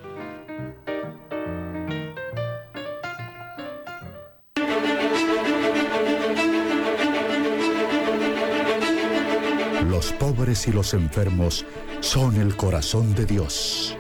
[9.89, 11.65] Los pobres y los enfermos
[12.01, 13.97] son el corazón de Dios.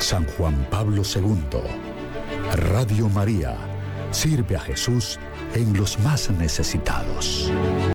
[0.00, 1.60] San Juan Pablo II
[2.56, 3.56] Radio María
[4.14, 5.18] Sirve a Jesús
[5.54, 7.50] en los más necesitados.